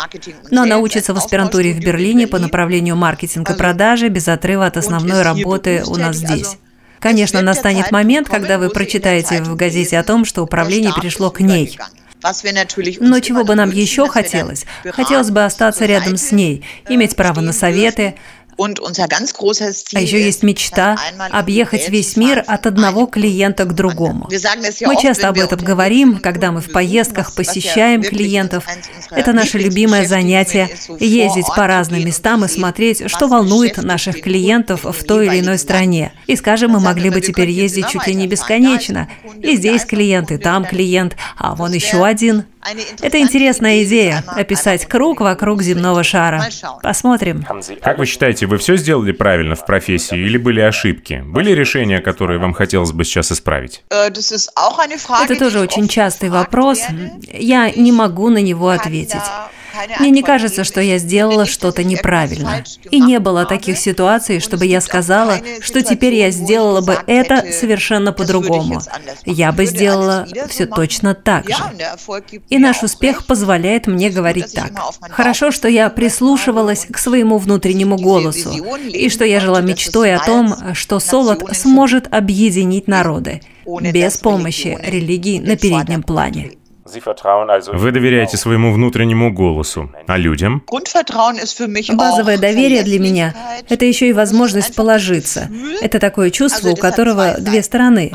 но 0.50 0.64
она 0.64 0.78
учится 0.78 1.14
в 1.14 1.18
аспирантуре 1.18 1.74
в 1.74 1.80
Берлине 1.80 2.28
по 2.28 2.40
направлению 2.40 2.96
маркетинг 2.96 3.50
и 3.50 3.54
продажи 3.54 4.10
без 4.10 4.28
отрыва 4.28 4.66
от 4.66 4.78
основной 4.78 5.22
работы 5.22 5.84
у 5.86 5.96
нас 5.96 6.18
здесь. 6.18 6.58
Конечно, 7.00 7.42
настанет 7.42 7.92
момент, 7.92 8.30
когда 8.30 8.60
вы 8.60 8.70
прочитаете 8.70 9.42
в 9.42 9.56
газете 9.56 9.98
о 9.98 10.04
том, 10.04 10.24
что 10.24 10.44
управление 10.44 10.94
перешло 10.94 11.32
к 11.32 11.40
ней. 11.40 11.78
Но 13.00 13.20
чего 13.20 13.44
бы 13.44 13.56
нам 13.56 13.72
еще 13.72 14.08
хотелось? 14.08 14.66
Хотелось 14.92 15.32
бы 15.32 15.44
остаться 15.44 15.86
рядом 15.86 16.18
с 16.18 16.32
ней, 16.32 16.64
иметь 16.88 17.16
право 17.16 17.42
на 17.42 17.52
советы, 17.52 18.16
а 18.58 20.00
еще 20.00 20.24
есть 20.24 20.44
мечта 20.44 20.98
объехать 21.32 21.90
весь 21.90 22.16
мир 22.16 22.44
от 22.46 22.66
одного 22.68 23.06
клиента 23.06 23.66
к 23.66 23.74
другому. 23.74 24.30
Мы 24.30 25.02
часто 25.02 25.30
об 25.30 25.38
этом 25.38 25.60
говорим, 25.60 26.20
когда 26.20 26.52
мы 26.52 26.62
в 26.62 26.72
поездках 26.72 27.34
посещаем 27.34 28.02
клиентов. 28.04 28.66
Это 29.10 29.34
наше 29.34 29.58
любимое 29.58 30.06
занятие– 30.06 30.70
ездить 31.00 31.48
по 31.56 31.68
разным 31.68 32.06
местам 32.06 32.46
и 32.46 32.48
смотреть, 32.48 33.10
что 33.10 33.28
волнует 33.28 33.78
наших 33.78 34.22
клиентов 34.22 34.84
в 34.84 35.04
той 35.04 35.28
или 35.28 35.40
иной 35.40 35.58
стране. 35.58 36.14
И, 36.28 36.36
скажем, 36.36 36.72
мы 36.72 36.80
могли 36.80 37.10
бы 37.10 37.22
теперь 37.22 37.50
ездить 37.50 37.88
чуть 37.88 38.08
ли 38.08 38.16
не 38.16 38.28
бесконечно. 38.28 39.10
И 39.42 39.56
здесь 39.56 39.86
клиент, 39.86 40.32
и 40.32 40.38
там 40.38 40.66
клиент, 40.66 41.16
а 41.38 41.56
вон 41.56 41.74
еще 41.74 42.06
один. 42.06 42.46
Это 43.02 43.20
интересная 43.20 43.84
идея– 43.84 44.24
описать 44.28 44.86
круг 44.86 45.22
вокруг 45.22 45.62
земного 45.62 46.04
шара. 46.04 46.44
Посмотрим. 46.82 47.46
Как 47.82 47.98
вы 47.98 48.06
считаете, 48.06 48.46
вы 48.46 48.58
все 48.58 48.78
сделали 48.78 49.12
правильно 49.12 49.56
в 49.56 49.66
профессии 49.66 50.18
или 50.18 50.38
были 50.38 50.62
ошибки? 50.62 51.24
Были 51.26 51.52
решения, 51.52 52.00
которые 52.00 52.40
вам 52.40 52.54
хотелось 52.54 52.92
бы 52.92 53.04
сейчас 53.04 53.32
исправить? 53.32 53.84
Это 53.90 55.36
тоже 55.40 55.60
очень 55.60 55.88
частый 55.88 56.30
вопрос. 56.30 56.82
Я 57.32 57.72
не 57.72 57.92
могу 57.92 58.30
на 58.30 58.40
него 58.40 58.70
ответить. 58.70 59.22
Мне 60.00 60.10
не 60.10 60.24
кажется, 60.24 60.64
что 60.64 60.82
я 60.82 60.98
сделала 60.98 61.46
что-то 61.46 61.84
неправильно. 61.84 62.64
И 62.90 63.00
не 63.00 63.20
было 63.20 63.46
таких 63.46 63.78
ситуаций, 63.78 64.40
чтобы 64.40 64.66
я 64.66 64.82
сказала, 64.82 65.40
что 65.62 65.82
теперь 65.82 66.16
я 66.16 66.32
сделала 66.32 66.82
бы 66.82 66.98
это 67.08 67.52
совершенно 67.52 68.12
по-другому. 68.12 68.82
Я 69.26 69.52
бы 69.52 69.66
сделала 69.66 70.28
все 70.50 70.66
точно 70.66 71.14
так 71.14 71.50
же. 71.50 71.56
И 72.50 72.58
наш 72.58 72.84
успех 72.84 73.26
позволяет 73.26 73.88
мне 73.88 74.10
говорить 74.10 74.54
так. 74.54 74.72
Хорошо, 75.10 75.52
что 75.52 75.68
я 75.68 75.90
прислушивалась 75.90 76.86
к 76.90 76.98
своему 76.98 77.38
внутреннему 77.38 77.98
голосу, 77.98 78.52
и 78.88 79.10
что 79.10 79.26
я 79.26 79.40
жила 79.40 79.62
мечтой 79.62 80.16
о 80.16 80.24
том, 80.24 80.56
что 80.74 81.00
Солод 81.00 81.44
сможет 81.56 82.14
объединить 82.14 82.88
народы 82.88 83.42
без 83.66 84.18
помощи 84.18 84.78
религии 84.82 85.40
на 85.40 85.56
переднем 85.56 86.04
плане. 86.04 86.52
Вы 87.74 87.92
доверяете 87.92 88.38
своему 88.38 88.74
внутреннему 88.74 89.32
голосу, 89.32 89.90
а 90.08 90.18
людям? 90.18 90.64
Базовое 91.94 92.38
доверие 92.38 92.84
для 92.84 93.00
меня– 93.00 93.34
это 93.70 93.86
еще 93.86 94.10
и 94.10 94.14
возможность 94.14 94.76
положиться. 94.76 95.50
Это 95.82 96.00
такое 96.00 96.30
чувство, 96.30 96.70
у 96.70 96.76
которого 96.76 97.36
две 97.40 97.62
стороны. 97.64 98.12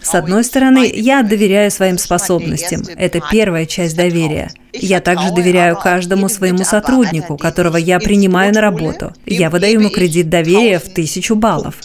С 0.00 0.14
одной 0.14 0.44
стороны, 0.44 0.90
я 0.92 1.22
доверяю 1.22 1.70
своим 1.70 1.98
способностям. 1.98 2.82
Это 2.96 3.20
первая 3.30 3.66
часть 3.66 3.96
доверия. 3.96 4.50
Я 4.72 5.00
также 5.00 5.32
доверяю 5.32 5.76
каждому 5.76 6.28
своему 6.28 6.64
сотруднику, 6.64 7.36
которого 7.36 7.76
я 7.76 7.98
принимаю 7.98 8.54
на 8.54 8.60
работу. 8.60 9.12
Я 9.26 9.50
выдаю 9.50 9.80
ему 9.80 9.90
кредит 9.90 10.28
доверия 10.28 10.78
в 10.78 10.88
тысячу 10.92 11.34
баллов. 11.34 11.76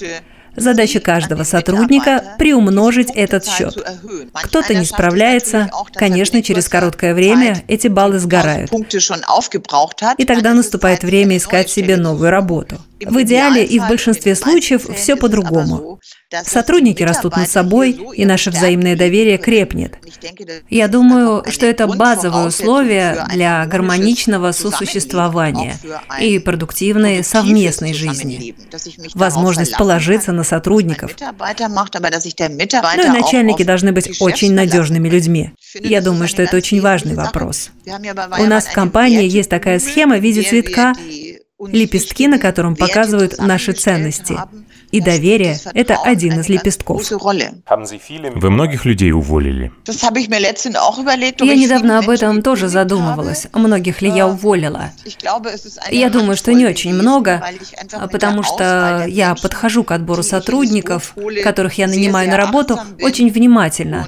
Задача 0.58 1.00
каждого 1.00 1.44
сотрудника– 1.44 2.36
приумножить 2.40 3.12
этот 3.14 3.46
счет. 3.46 3.78
Кто-то 4.34 4.74
не 4.74 4.86
справляется, 4.86 5.70
конечно, 5.94 6.42
через 6.42 6.68
короткое 6.68 7.14
время 7.14 7.64
эти 7.68 7.88
баллы 7.88 8.18
сгорают. 8.18 8.72
И 10.18 10.26
тогда 10.26 10.54
наступает 10.56 11.04
время 11.04 11.38
искать 11.38 11.70
себе 11.70 11.96
новую 11.96 12.32
работу. 12.32 12.78
В 13.00 13.22
идеале 13.22 13.64
и 13.64 13.80
в 13.80 13.88
большинстве 13.88 14.36
случаев 14.36 14.88
все 14.96 15.16
по-другому. 15.16 16.00
Сотрудники 16.44 17.04
растут 17.04 17.38
над 17.38 17.50
собой, 17.50 17.92
и 18.16 18.26
наше 18.26 18.52
взаимное 18.52 18.96
доверие 18.96 19.38
крепнет. 19.38 19.98
Я 20.70 20.88
думаю, 20.88 21.44
что 21.50 21.66
это 21.66 21.88
базовое 21.88 22.48
условие 22.48 23.26
для 23.32 23.66
гармоничного 23.66 24.52
сосуществования 24.52 25.78
и 26.20 26.40
продуктивной 26.40 27.24
совместной 27.24 27.94
жизни. 27.94 28.56
Возможность 29.14 29.78
положиться 29.78 30.32
на 30.32 30.44
сотрудников. 30.44 31.12
Ну 31.20 33.04
и 33.04 33.08
начальники 33.08 33.64
должны 33.64 33.92
быть 33.92 34.22
очень 34.22 34.54
надежными 34.54 35.08
людьми. 35.08 35.52
Я 35.80 36.02
думаю, 36.02 36.28
что 36.28 36.42
это 36.42 36.58
очень 36.58 36.82
важный 36.82 37.16
вопрос. 37.16 37.70
У 38.40 38.46
нас 38.46 38.66
в 38.66 38.74
компании 38.74 39.28
есть 39.28 39.50
такая 39.50 39.80
схема 39.80 40.18
в 40.18 40.22
виде 40.22 40.42
цветка, 40.42 40.94
лепестки, 41.60 42.28
на 42.28 42.40
котором 42.40 42.76
показывают 42.76 43.40
наши 43.40 43.74
ценности. 43.74 44.38
И 44.92 45.02
доверие– 45.02 45.60
это 45.74 45.96
один 45.96 46.40
из 46.40 46.48
лепестков. 46.48 47.04
Вы 47.12 48.50
многих 48.50 48.86
людей 48.86 49.12
уволили? 49.12 49.72
Я 49.86 51.56
недавно 51.56 52.00
об 52.00 52.10
этом 52.10 52.42
тоже 52.42 52.70
задумывалась. 52.70 53.48
Многих 53.54 54.02
ли 54.02 54.10
я 54.10 54.28
уволила? 54.28 54.92
Я 55.92 56.10
думаю, 56.10 56.38
что 56.38 56.54
не 56.54 56.66
очень 56.66 56.94
много, 56.94 57.44
потому 58.12 58.44
что 58.44 59.06
я 59.08 59.36
подхожу 59.36 59.84
к 59.84 59.92
отбору 59.92 60.24
сотрудников, 60.24 61.16
которых 61.44 61.78
я 61.78 61.88
нанимаю 61.88 62.30
на 62.30 62.38
работу, 62.38 62.80
очень 63.02 63.30
внимательно. 63.30 64.08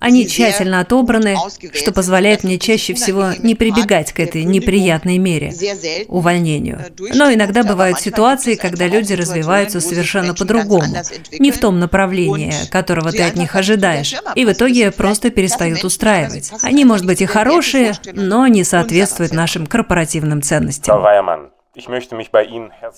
Они 0.00 0.26
тщательно 0.26 0.80
отобраны, 0.80 1.36
что 1.74 1.92
позволяет 1.92 2.42
мне 2.42 2.58
чаще 2.58 2.94
всего 2.94 3.30
не 3.38 3.54
прибегать 3.54 4.12
к 4.12 4.20
этой 4.20 4.44
неприятной 4.44 5.18
мере– 5.18 5.54
увольнению. 6.08 6.80
Но 7.14 7.32
иногда 7.32 7.62
бывают 7.62 8.00
ситуации, 8.00 8.54
когда 8.54 8.86
люди 8.86 9.12
развиваются 9.12 9.80
совершенно 9.80 10.34
по-другому, 10.34 10.96
не 11.38 11.50
в 11.50 11.58
том 11.58 11.78
направлении, 11.78 12.52
которого 12.70 13.12
ты 13.12 13.22
от 13.22 13.36
них 13.36 13.54
ожидаешь, 13.54 14.14
и 14.34 14.44
в 14.44 14.52
итоге 14.52 14.90
просто 14.90 15.30
перестают 15.30 15.84
устраивать. 15.84 16.50
Они, 16.62 16.84
может 16.84 17.06
быть, 17.06 17.20
и 17.20 17.26
хорошие, 17.26 17.92
но 18.12 18.46
не 18.46 18.64
соответствуют 18.64 19.32
нашим 19.32 19.66
корпоративным 19.66 20.42
ценностям. 20.42 20.96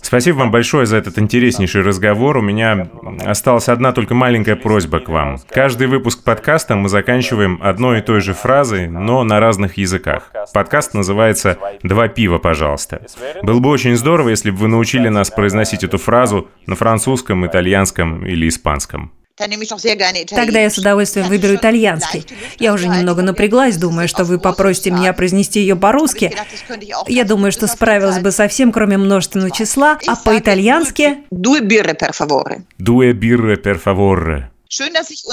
Спасибо 0.00 0.38
вам 0.38 0.50
большое 0.50 0.86
за 0.86 0.96
этот 0.96 1.18
интереснейший 1.18 1.82
разговор. 1.82 2.38
У 2.38 2.40
меня 2.40 2.88
осталась 3.22 3.68
одна 3.68 3.92
только 3.92 4.14
маленькая 4.14 4.56
просьба 4.56 5.00
к 5.00 5.10
вам. 5.10 5.36
Каждый 5.50 5.88
выпуск 5.88 6.24
подкаста 6.24 6.74
мы 6.74 6.88
заканчиваем 6.88 7.58
одной 7.62 7.98
и 7.98 8.02
той 8.02 8.22
же 8.22 8.32
фразой, 8.32 8.88
но 8.88 9.24
на 9.24 9.40
разных 9.40 9.76
языках. 9.76 10.32
Подкаст 10.54 10.94
называется 10.94 11.58
«Два 11.82 12.08
пива, 12.08 12.38
пожалуйста». 12.38 13.02
Было 13.42 13.60
бы 13.60 13.68
очень 13.68 13.94
здорово, 13.94 14.30
если 14.30 14.50
бы 14.50 14.56
вы 14.56 14.68
научили 14.68 15.08
нас 15.08 15.30
произносить 15.30 15.84
эту 15.84 15.98
фразу 15.98 16.48
на 16.66 16.74
французском, 16.74 17.46
итальянском 17.46 18.24
или 18.24 18.48
испанском. 18.48 19.12
Тогда 20.34 20.60
я 20.60 20.70
с 20.70 20.78
удовольствием 20.78 21.28
выберу 21.28 21.56
итальянский. 21.56 22.26
Я 22.58 22.72
уже 22.72 22.88
немного 22.88 23.22
напряглась, 23.22 23.76
думая, 23.76 24.06
что 24.06 24.24
вы 24.24 24.38
попросите 24.38 24.90
меня 24.90 25.12
произнести 25.12 25.60
ее 25.60 25.76
по-русски. 25.76 26.34
Я 27.08 27.24
думаю, 27.24 27.52
что 27.52 27.66
справилась 27.66 28.18
бы 28.18 28.30
совсем, 28.30 28.72
кроме 28.72 28.96
множественного 28.98 29.50
числа, 29.50 29.98
а 30.06 30.16
по-итальянски... 30.16 31.18
Due 31.30 31.60
birre 31.60 31.96
per 31.98 32.12
favore. 32.12 32.62
Due 32.78 33.12
birre 33.12 33.56
per 33.60 33.82
favore. 33.82 34.44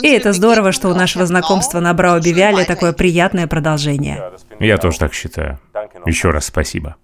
И 0.02 0.08
это 0.10 0.34
здорово, 0.34 0.72
что 0.74 0.90
у 0.90 0.94
нашего 0.94 1.26
знакомства 1.26 1.80
на 1.80 1.94
Брао 1.94 2.20
Бивиале 2.20 2.66
такое 2.66 2.92
приятное 2.92 3.48
продолжение. 3.48 4.22
Я 4.60 4.78
тоже 4.78 5.00
так 5.00 5.14
считаю. 5.14 5.60
Еще 6.06 6.32
раз 6.32 6.46
спасибо. 6.48 6.98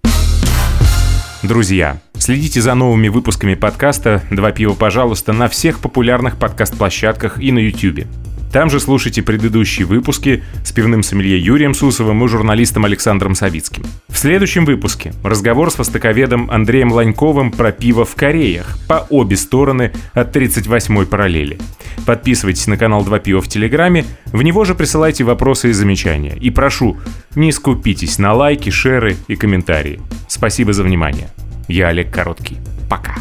Друзья, 1.42 2.00
следите 2.18 2.62
за 2.62 2.74
новыми 2.74 3.08
выпусками 3.08 3.54
подкаста 3.54 4.22
«Два 4.30 4.52
пива, 4.52 4.74
пожалуйста» 4.74 5.34
на 5.34 5.48
всех 5.48 5.80
популярных 5.80 6.38
подкаст-площадках 6.38 7.38
и 7.38 7.52
на 7.52 7.58
YouTube. 7.58 8.06
Там 8.52 8.70
же 8.70 8.80
слушайте 8.80 9.22
предыдущие 9.22 9.86
выпуски 9.86 10.42
с 10.64 10.72
пивным 10.72 11.02
сомелье 11.02 11.38
Юрием 11.38 11.74
Сусовым 11.74 12.24
и 12.24 12.28
журналистом 12.28 12.84
Александром 12.84 13.34
Савицким. 13.34 13.84
В 14.08 14.18
следующем 14.18 14.64
выпуске 14.64 15.12
разговор 15.22 15.70
с 15.70 15.78
востоковедом 15.78 16.50
Андреем 16.50 16.92
Ланьковым 16.92 17.52
про 17.52 17.72
пиво 17.72 18.04
в 18.04 18.14
Кореях 18.14 18.78
по 18.88 19.06
обе 19.10 19.36
стороны 19.36 19.92
от 20.14 20.34
38-й 20.34 21.06
параллели. 21.06 21.58
Подписывайтесь 22.06 22.66
на 22.66 22.76
канал 22.76 23.04
Два 23.04 23.18
пива 23.18 23.40
в 23.40 23.48
Телеграме, 23.48 24.04
в 24.26 24.42
него 24.42 24.64
же 24.64 24.74
присылайте 24.74 25.24
вопросы 25.24 25.70
и 25.70 25.72
замечания. 25.72 26.36
И 26.40 26.50
прошу, 26.50 26.96
не 27.34 27.52
скупитесь 27.52 28.18
на 28.18 28.32
лайки, 28.32 28.70
шеры 28.70 29.16
и 29.28 29.36
комментарии. 29.36 30.00
Спасибо 30.28 30.72
за 30.72 30.82
внимание. 30.82 31.28
Я 31.68 31.88
Олег 31.88 32.10
Короткий. 32.12 32.58
Пока. 32.88 33.16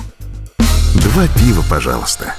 Два 0.93 1.27
пива, 1.27 1.63
пожалуйста. 1.69 2.35